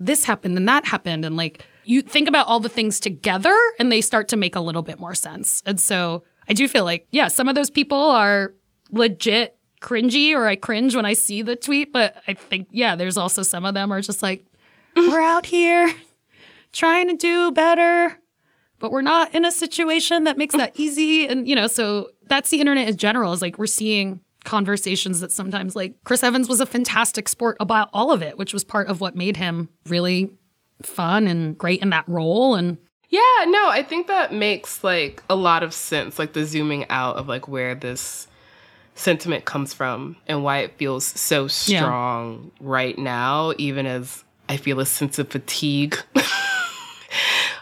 this 0.00 0.24
happened 0.24 0.56
and 0.56 0.68
that 0.68 0.84
happened 0.84 1.24
and 1.24 1.36
like 1.36 1.64
you 1.88 2.02
think 2.02 2.28
about 2.28 2.46
all 2.46 2.60
the 2.60 2.68
things 2.68 3.00
together 3.00 3.56
and 3.78 3.90
they 3.90 4.02
start 4.02 4.28
to 4.28 4.36
make 4.36 4.54
a 4.54 4.60
little 4.60 4.82
bit 4.82 5.00
more 5.00 5.14
sense. 5.14 5.62
And 5.66 5.80
so 5.80 6.22
i 6.48 6.52
do 6.52 6.66
feel 6.66 6.84
like 6.84 7.06
yeah 7.10 7.28
some 7.28 7.48
of 7.48 7.54
those 7.54 7.70
people 7.70 7.98
are 7.98 8.54
legit 8.90 9.56
cringy 9.80 10.32
or 10.32 10.46
i 10.46 10.56
cringe 10.56 10.96
when 10.96 11.04
i 11.04 11.12
see 11.12 11.42
the 11.42 11.54
tweet 11.54 11.92
but 11.92 12.16
i 12.26 12.34
think 12.34 12.66
yeah 12.70 12.96
there's 12.96 13.16
also 13.16 13.42
some 13.42 13.64
of 13.64 13.74
them 13.74 13.92
are 13.92 14.00
just 14.00 14.22
like 14.22 14.44
we're 14.96 15.20
out 15.20 15.46
here 15.46 15.92
trying 16.72 17.06
to 17.08 17.16
do 17.16 17.52
better 17.52 18.18
but 18.80 18.92
we're 18.92 19.02
not 19.02 19.34
in 19.34 19.44
a 19.44 19.50
situation 19.50 20.24
that 20.24 20.38
makes 20.38 20.54
that 20.54 20.78
easy. 20.78 21.26
And 21.26 21.48
you 21.48 21.54
know 21.54 21.66
so 21.66 22.10
that's 22.26 22.50
the 22.50 22.60
internet 22.60 22.88
in 22.88 22.96
general 22.96 23.32
is 23.32 23.42
like 23.42 23.58
we're 23.58 23.66
seeing 23.66 24.20
conversations 24.44 25.20
that 25.20 25.32
sometimes 25.32 25.76
like 25.76 25.96
chris 26.04 26.22
evans 26.22 26.48
was 26.48 26.60
a 26.60 26.66
fantastic 26.66 27.28
sport 27.28 27.56
about 27.60 27.90
all 27.92 28.12
of 28.12 28.22
it 28.22 28.38
which 28.38 28.54
was 28.54 28.64
part 28.64 28.86
of 28.88 29.00
what 29.00 29.14
made 29.16 29.36
him 29.36 29.68
really 29.88 30.30
fun 30.82 31.26
and 31.26 31.56
great 31.58 31.82
in 31.82 31.90
that 31.90 32.08
role 32.08 32.54
and 32.54 32.78
Yeah, 33.10 33.20
no, 33.46 33.68
I 33.70 33.82
think 33.82 34.06
that 34.08 34.32
makes 34.32 34.84
like 34.84 35.22
a 35.30 35.34
lot 35.34 35.62
of 35.62 35.72
sense, 35.74 36.18
like 36.18 36.34
the 36.34 36.44
zooming 36.44 36.86
out 36.90 37.16
of 37.16 37.26
like 37.28 37.48
where 37.48 37.74
this 37.74 38.28
sentiment 38.94 39.44
comes 39.44 39.72
from 39.72 40.16
and 40.26 40.42
why 40.44 40.58
it 40.58 40.76
feels 40.76 41.04
so 41.06 41.48
Yeah. 41.66 41.80
strong 41.82 42.50
right 42.60 42.98
now, 42.98 43.52
even 43.58 43.86
as 43.86 44.24
I 44.48 44.56
feel 44.56 44.80
a 44.80 44.86
sense 44.86 45.18
of 45.18 45.28
fatigue 45.30 45.96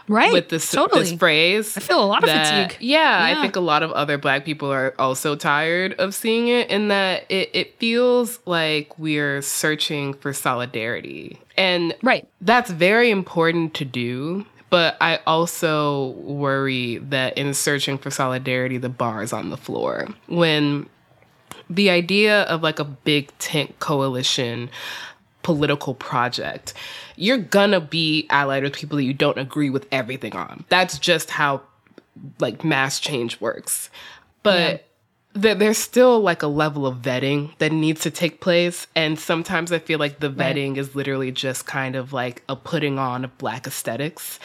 Right. 0.09 0.31
with 0.31 0.47
this, 0.47 0.71
totally. 0.71 1.01
this 1.01 1.13
phrase. 1.19 1.75
I 1.75 1.81
feel 1.81 2.01
a 2.01 2.05
lot 2.07 2.23
of 2.23 2.29
that- 2.29 2.69
fatigue. 2.71 2.77
Yeah, 2.81 3.27
Yeah. 3.29 3.37
I 3.37 3.41
think 3.41 3.57
a 3.57 3.59
lot 3.59 3.83
of 3.83 3.91
other 3.91 4.17
black 4.17 4.45
people 4.45 4.71
are 4.71 4.93
also 4.97 5.35
tired 5.35 5.93
of 5.99 6.15
seeing 6.15 6.47
it 6.47 6.69
in 6.69 6.87
that 6.87 7.25
it, 7.29 7.49
it 7.53 7.77
feels 7.77 8.39
like 8.45 8.97
we're 8.97 9.41
searching 9.41 10.13
for 10.13 10.31
solidarity. 10.31 11.39
And 11.57 11.95
right. 12.03 12.27
that's 12.41 12.69
very 12.69 13.09
important 13.09 13.73
to 13.75 13.85
do. 13.85 14.45
But 14.69 14.97
I 14.99 15.19
also 15.25 16.09
worry 16.09 16.97
that 16.97 17.37
in 17.37 17.53
searching 17.53 17.97
for 17.97 18.11
solidarity, 18.11 18.77
the 18.77 18.89
bar 18.89 19.23
is 19.23 19.31
on 19.31 19.49
the 19.49 19.57
floor. 19.57 20.09
When 20.27 20.89
the 21.69 21.89
idea 21.89 22.43
of 22.43 22.63
like 22.63 22.79
a 22.79 22.83
big 22.83 23.31
tent 23.39 23.79
coalition 23.79 24.69
political 25.41 25.93
project, 25.95 26.73
you're 27.15 27.37
gonna 27.37 27.79
be 27.79 28.27
allied 28.29 28.63
with 28.63 28.73
people 28.73 28.97
that 28.97 29.03
you 29.03 29.13
don't 29.13 29.37
agree 29.37 29.69
with 29.69 29.87
everything 29.93 30.35
on. 30.35 30.65
That's 30.67 30.99
just 30.99 31.29
how 31.29 31.61
like 32.39 32.65
mass 32.65 32.99
change 32.99 33.39
works. 33.39 33.89
But 34.43 34.53
there, 34.53 34.79
there's 35.41 35.77
still 35.77 36.19
like 36.19 36.41
a 36.43 36.47
level 36.47 36.85
of 36.87 36.97
vetting 36.97 37.57
that 37.59 37.71
needs 37.71 38.01
to 38.01 38.11
take 38.11 38.41
place. 38.41 38.87
And 38.95 39.19
sometimes 39.19 39.71
I 39.71 39.79
feel 39.79 39.99
like 39.99 40.19
the 40.19 40.29
Right. 40.29 40.55
vetting 40.55 40.77
is 40.77 40.95
literally 40.95 41.31
just 41.31 41.65
kind 41.65 41.95
of 41.95 42.13
like 42.13 42.43
a 42.49 42.55
putting 42.55 42.99
on 42.99 43.23
of 43.25 43.37
black 43.37 43.65
aesthetics. 43.67 44.39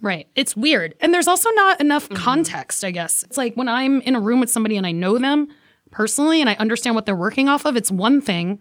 Right. 0.00 0.26
It's 0.34 0.56
weird. 0.56 0.94
And 1.00 1.12
there's 1.12 1.28
also 1.28 1.50
not 1.52 1.80
enough 1.80 2.04
Mm-hmm. 2.08 2.22
context, 2.22 2.84
I 2.84 2.90
guess. 2.90 3.22
It's 3.24 3.36
like 3.36 3.54
when 3.54 3.68
I'm 3.68 4.00
in 4.02 4.14
a 4.14 4.20
room 4.20 4.40
with 4.40 4.50
somebody 4.50 4.76
and 4.76 4.86
I 4.86 4.92
know 4.92 5.18
them 5.18 5.48
personally 5.90 6.40
and 6.40 6.48
I 6.50 6.54
understand 6.54 6.94
what 6.96 7.06
they're 7.06 7.16
working 7.16 7.48
off 7.48 7.64
of, 7.64 7.76
it's 7.76 7.90
one 7.90 8.20
thing. 8.20 8.60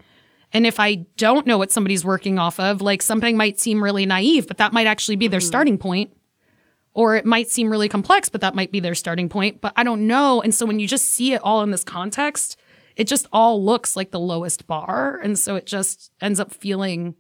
And 0.54 0.66
if 0.66 0.80
I 0.80 0.96
don't 1.18 1.46
know 1.46 1.58
what 1.58 1.72
somebody's 1.72 2.06
working 2.06 2.40
off 2.40 2.60
of, 2.60 2.82
like 2.82 3.02
something 3.02 3.36
might 3.36 3.60
seem 3.60 3.84
really 3.84 4.06
naive, 4.06 4.48
but 4.48 4.58
that 4.58 4.72
might 4.74 4.88
actually 4.88 5.18
be 5.18 5.28
their 5.28 5.40
Mm-hmm. 5.42 5.48
starting 5.48 5.78
point. 5.78 6.12
Or 6.98 7.16
it 7.16 7.28
might 7.28 7.48
seem 7.48 7.70
really 7.70 7.88
complex, 7.88 8.28
but 8.28 8.42
that 8.42 8.56
might 8.56 8.72
be 8.72 8.80
their 8.80 8.96
starting 8.96 9.30
point. 9.30 9.62
But 9.62 9.72
I 9.76 9.84
don't 9.84 10.08
know. 10.08 10.42
And 10.42 10.54
so 10.54 10.66
when 10.66 10.80
you 10.80 10.88
just 10.88 11.06
see 11.06 11.34
it 11.34 11.42
all 11.44 11.62
in 11.62 11.70
this 11.70 11.84
context, 11.84 12.58
it 12.96 13.06
just 13.06 13.28
all 13.32 13.64
looks 13.64 13.96
like 13.96 14.10
the 14.10 14.20
lowest 14.20 14.66
bar. 14.66 15.20
And 15.24 15.38
so 15.38 15.56
it 15.56 15.68
just 15.68 16.12
ends 16.22 16.40
up 16.40 16.52
feeling 16.52 17.14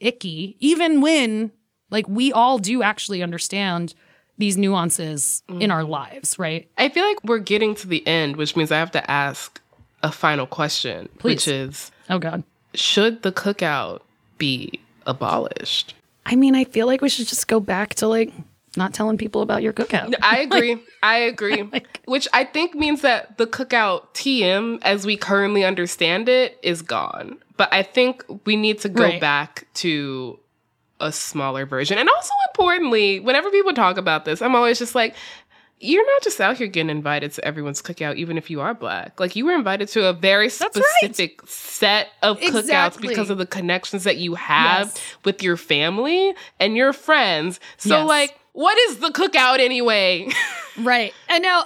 icky, 0.00 0.56
even 0.58 1.00
when 1.00 1.52
like 1.90 2.08
we 2.08 2.32
all 2.32 2.58
do 2.58 2.82
actually 2.82 3.22
understand 3.22 3.94
these 4.36 4.56
nuances 4.56 5.44
in 5.60 5.70
our 5.70 5.84
lives, 5.84 6.36
right? 6.36 6.68
I 6.76 6.88
feel 6.88 7.04
like 7.04 7.22
we're 7.22 7.38
getting 7.38 7.76
to 7.76 7.86
the 7.86 8.04
end, 8.08 8.34
which 8.34 8.56
means 8.56 8.72
I 8.72 8.78
have 8.80 8.90
to 8.90 9.10
ask 9.10 9.60
a 10.02 10.10
final 10.10 10.48
question, 10.48 11.08
which 11.22 11.46
is 11.46 11.92
Oh 12.10 12.18
God. 12.18 12.42
should 12.74 13.22
the 13.22 13.30
cookout 13.30 14.00
be 14.38 14.80
abolished? 15.06 15.94
I 16.26 16.34
mean, 16.34 16.56
I 16.56 16.64
feel 16.64 16.88
like 16.88 17.00
we 17.00 17.08
should 17.08 17.28
just 17.28 17.46
go 17.46 17.60
back 17.60 17.94
to 17.96 18.08
like 18.08 18.32
not 18.76 18.94
telling 18.94 19.16
people 19.18 19.42
about 19.42 19.62
your 19.62 19.72
cookout. 19.72 20.14
I 20.22 20.38
agree. 20.38 20.78
I 21.02 21.16
agree. 21.18 21.70
Which 22.06 22.26
I 22.32 22.44
think 22.44 22.74
means 22.74 23.02
that 23.02 23.38
the 23.38 23.46
cookout 23.46 24.08
TM, 24.14 24.78
as 24.82 25.04
we 25.06 25.16
currently 25.16 25.64
understand 25.64 26.28
it, 26.28 26.58
is 26.62 26.82
gone. 26.82 27.38
But 27.56 27.72
I 27.72 27.82
think 27.82 28.24
we 28.46 28.56
need 28.56 28.80
to 28.80 28.88
go 28.88 29.04
Right. 29.04 29.20
back 29.20 29.66
to 29.74 30.38
a 31.00 31.12
smaller 31.12 31.66
version. 31.66 31.98
And 31.98 32.08
also 32.08 32.30
importantly, 32.50 33.20
whenever 33.20 33.50
people 33.50 33.72
talk 33.74 33.96
about 33.96 34.24
this, 34.24 34.40
I'm 34.40 34.54
always 34.54 34.78
just 34.78 34.94
like, 34.94 35.14
you're 35.80 36.06
not 36.06 36.22
just 36.22 36.40
out 36.40 36.56
here 36.56 36.66
getting 36.68 36.88
invited 36.88 37.32
to 37.32 37.44
everyone's 37.44 37.82
cookout, 37.82 38.16
even 38.16 38.38
if 38.38 38.48
you 38.48 38.60
are 38.60 38.72
black. 38.74 39.18
Like 39.20 39.36
you 39.36 39.44
were 39.44 39.52
invited 39.52 39.88
to 39.88 40.06
a 40.06 40.12
very 40.12 40.48
specific 40.48 41.42
set 41.46 42.08
of 42.22 42.40
cookouts 42.40 42.98
because 43.00 43.28
of 43.28 43.38
the 43.38 43.44
connections 43.46 44.04
that 44.04 44.16
you 44.16 44.34
have 44.36 44.86
Yes. 44.86 45.16
with 45.24 45.42
your 45.42 45.56
family 45.56 46.32
and 46.60 46.76
your 46.76 46.92
friends. 46.92 47.60
So 47.76 47.98
Yes. 47.98 48.08
like, 48.08 48.38
what 48.54 48.78
is 48.88 48.98
the 48.98 49.10
cookout 49.10 49.58
anyway? 49.60 50.28
Right. 50.76 51.12
I 51.28 51.38
know. 51.38 51.62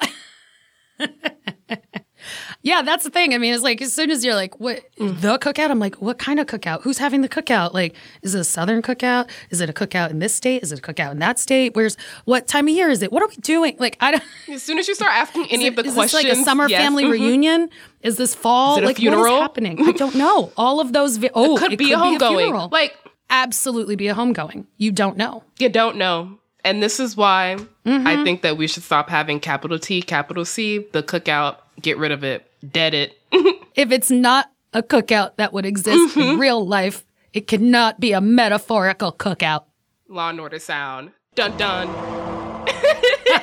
yeah, 2.62 2.82
that's 2.82 3.04
the 3.04 3.10
thing. 3.10 3.32
I 3.32 3.38
mean, 3.38 3.54
it's 3.54 3.62
like 3.62 3.80
as 3.80 3.94
soon 3.94 4.10
as 4.10 4.22
you're 4.22 4.34
like, 4.34 4.60
what 4.60 4.82
the 4.98 5.38
cookout? 5.38 5.70
I'm 5.70 5.78
like, 5.78 5.94
what 6.02 6.18
kind 6.18 6.38
of 6.38 6.46
cookout? 6.46 6.82
Who's 6.82 6.98
having 6.98 7.22
the 7.22 7.28
cookout? 7.28 7.72
Like, 7.72 7.94
is 8.20 8.34
it 8.34 8.40
a 8.40 8.44
southern 8.44 8.82
cookout? 8.82 9.30
Is 9.48 9.62
it 9.62 9.70
a 9.70 9.72
cookout 9.72 10.10
in 10.10 10.18
this 10.18 10.34
state? 10.34 10.62
Is 10.62 10.72
it 10.72 10.80
a 10.80 10.82
cookout 10.82 11.12
in 11.12 11.20
that 11.20 11.38
state? 11.38 11.74
Where's 11.74 11.96
what 12.26 12.46
time 12.48 12.68
of 12.68 12.74
year 12.74 12.90
is 12.90 13.00
it? 13.02 13.10
What 13.12 13.22
are 13.22 13.28
we 13.28 13.36
doing? 13.36 13.76
Like, 13.78 13.96
I 14.00 14.10
don't 14.10 14.22
As 14.52 14.62
soon 14.62 14.78
as 14.78 14.86
you 14.88 14.94
start 14.94 15.12
asking 15.14 15.46
any 15.50 15.64
is 15.64 15.68
of 15.70 15.76
the 15.76 15.80
it- 15.84 15.86
is 15.86 15.94
questions, 15.94 16.24
this 16.24 16.36
like 16.36 16.42
a 16.42 16.44
summer 16.44 16.68
yes, 16.68 16.82
family 16.82 17.04
mhm. 17.04 17.12
reunion? 17.12 17.70
Is 18.02 18.16
this 18.18 18.34
fall? 18.34 18.72
Is 18.74 18.78
it 18.78 18.84
a 18.84 18.86
like 18.88 18.96
funeral? 18.98 19.22
what 19.22 19.32
is 19.36 19.40
happening? 19.40 19.88
I 19.88 19.92
don't 19.92 20.14
know. 20.24 20.52
All 20.58 20.80
of 20.80 20.92
those 20.92 21.16
vi- 21.16 21.30
oh, 21.34 21.56
could 21.56 21.78
be 21.78 21.92
a 21.92 21.96
homegoing. 21.96 22.36
funeral. 22.42 22.68
Like 22.70 22.94
absolutely 23.30 23.96
be 23.96 24.08
a 24.08 24.14
homegoing. 24.14 24.66
You 24.76 24.92
don't 24.92 25.16
know. 25.16 25.44
You 25.58 25.70
don't 25.70 25.96
know. 25.96 26.38
And 26.64 26.82
this 26.82 26.98
is 27.00 27.16
why 27.16 27.56
Mm-hmm. 27.86 28.06
I 28.06 28.22
think 28.22 28.42
that 28.42 28.58
we 28.58 28.66
should 28.66 28.82
stop 28.82 29.08
having 29.08 29.40
capital 29.40 29.78
T, 29.78 30.02
capital 30.02 30.44
C, 30.44 30.84
the 30.92 31.02
cookout, 31.02 31.56
get 31.80 31.96
rid 31.96 32.12
of 32.12 32.22
it, 32.22 32.50
dead 32.70 32.92
it. 32.92 33.18
if 33.32 33.90
it's 33.90 34.10
not 34.10 34.50
a 34.74 34.82
cookout 34.82 35.36
that 35.36 35.52
would 35.54 35.64
exist 35.64 36.14
Mm-hmm. 36.14 36.20
in 36.34 36.38
real 36.38 36.66
life, 36.66 37.04
it 37.32 37.46
cannot 37.46 37.98
be 38.00 38.12
a 38.12 38.20
metaphorical 38.20 39.12
cookout. 39.12 39.64
Law 40.08 40.28
and 40.30 40.40
order 40.40 40.58
sound. 40.58 41.12
Dun 41.34 41.56
dun. 41.56 41.88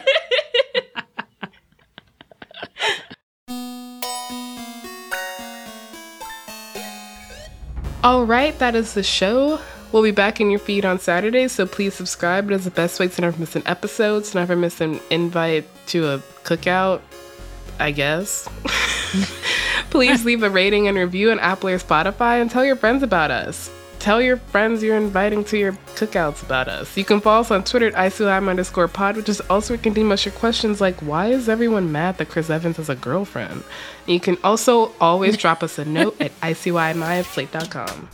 All 8.04 8.26
right, 8.26 8.58
that 8.60 8.76
is 8.76 8.94
the 8.94 9.02
show. 9.04 9.60
We'll 9.96 10.04
be 10.04 10.12
back 10.12 10.42
in 10.42 10.52
your 10.52 10.60
feed 10.60 10.84
on 10.84 11.00
Saturday, 11.00 11.48
so 11.48 11.66
please 11.66 11.94
subscribe. 11.94 12.52
It 12.52 12.56
is 12.56 12.66
the 12.66 12.70
best 12.70 13.00
way 13.00 13.08
to 13.08 13.22
never 13.22 13.40
miss 13.40 13.56
an 13.56 13.64
episode, 13.66 14.26
to 14.26 14.38
never 14.38 14.54
miss 14.54 14.82
an 14.82 15.00
invite 15.10 15.66
to 15.88 16.08
a 16.10 16.18
cookout, 16.44 17.00
I 17.80 17.92
guess. 17.92 18.46
please 19.92 20.26
leave 20.26 20.44
a 20.44 20.50
rating 20.50 20.90
and 20.90 20.98
review 20.98 21.32
on 21.32 21.40
Apple 21.40 21.70
or 21.70 21.80
Spotify 21.80 22.42
and 22.42 22.52
tell 22.52 22.66
your 22.66 22.76
friends 22.76 23.04
about 23.04 23.32
us. 23.32 23.72
Tell 24.00 24.22
your 24.22 24.36
friends 24.36 24.84
you're 24.84 24.98
inviting 24.98 25.46
to 25.46 25.58
your 25.58 25.72
cookouts 25.96 26.44
about 26.44 26.68
us. 26.68 26.98
You 26.98 27.06
can 27.06 27.22
follow 27.22 27.40
us 27.40 27.52
on 27.52 27.64
Twitter 27.64 27.88
at 27.88 27.94
ICYMI 27.94 28.50
underscore 28.50 28.90
pod, 28.90 29.16
which 29.16 29.30
is 29.30 29.40
also 29.50 29.74
where 29.76 29.78
you 29.78 29.84
can 29.84 29.94
DM 29.94 30.12
us 30.12 30.26
your 30.26 30.34
questions 30.34 30.82
like, 30.82 31.00
why 31.04 31.28
is 31.28 31.48
everyone 31.48 31.94
mad 31.94 32.18
that 32.18 32.28
Chris 32.28 32.50
Evans 32.50 32.76
has 32.76 32.90
a 32.90 32.96
girlfriend? 32.96 33.64
And 34.08 34.14
you 34.14 34.20
can 34.20 34.38
also 34.44 34.92
always 35.00 35.38
drop 35.44 35.64
us 35.64 35.80
a 35.80 35.86
note 35.86 36.20
at 36.20 36.38
ICYMI 36.42 37.20
at 37.20 37.26
slate.com. 37.28 38.10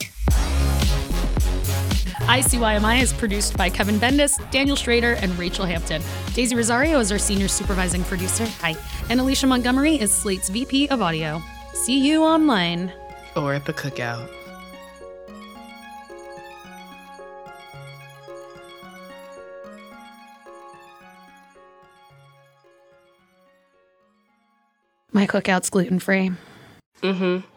ICYMI 2.32 3.02
is 3.02 3.12
produced 3.12 3.58
by 3.58 3.70
Kevin 3.70 4.00
Bendis, 4.00 4.40
Daniel 4.52 4.78
Schrader, 4.78 5.16
and 5.16 5.38
Rachel 5.38 5.66
Hampton. 5.66 6.02
Daisy 6.34 6.56
Rosario 6.56 6.98
is 7.02 7.12
our 7.12 7.18
senior 7.18 7.50
supervising 7.50 8.06
producer. 8.06 8.46
Hi. 8.62 8.74
And 9.10 9.20
Alicia 9.20 9.48
Montgomery 9.48 10.00
is 10.00 10.14
Slate's 10.14 10.48
VP 10.48 10.88
of 10.88 11.02
audio. 11.02 11.42
See 11.74 12.00
you 12.00 12.24
online. 12.24 12.94
Or 13.36 13.54
at 13.54 13.66
the 13.66 13.74
cookout. 13.74 14.30
My 25.12 25.28
cookout's 25.28 25.70
gluten 25.70 26.00
free. 26.00 26.32
Mm-hmm. 27.02 27.51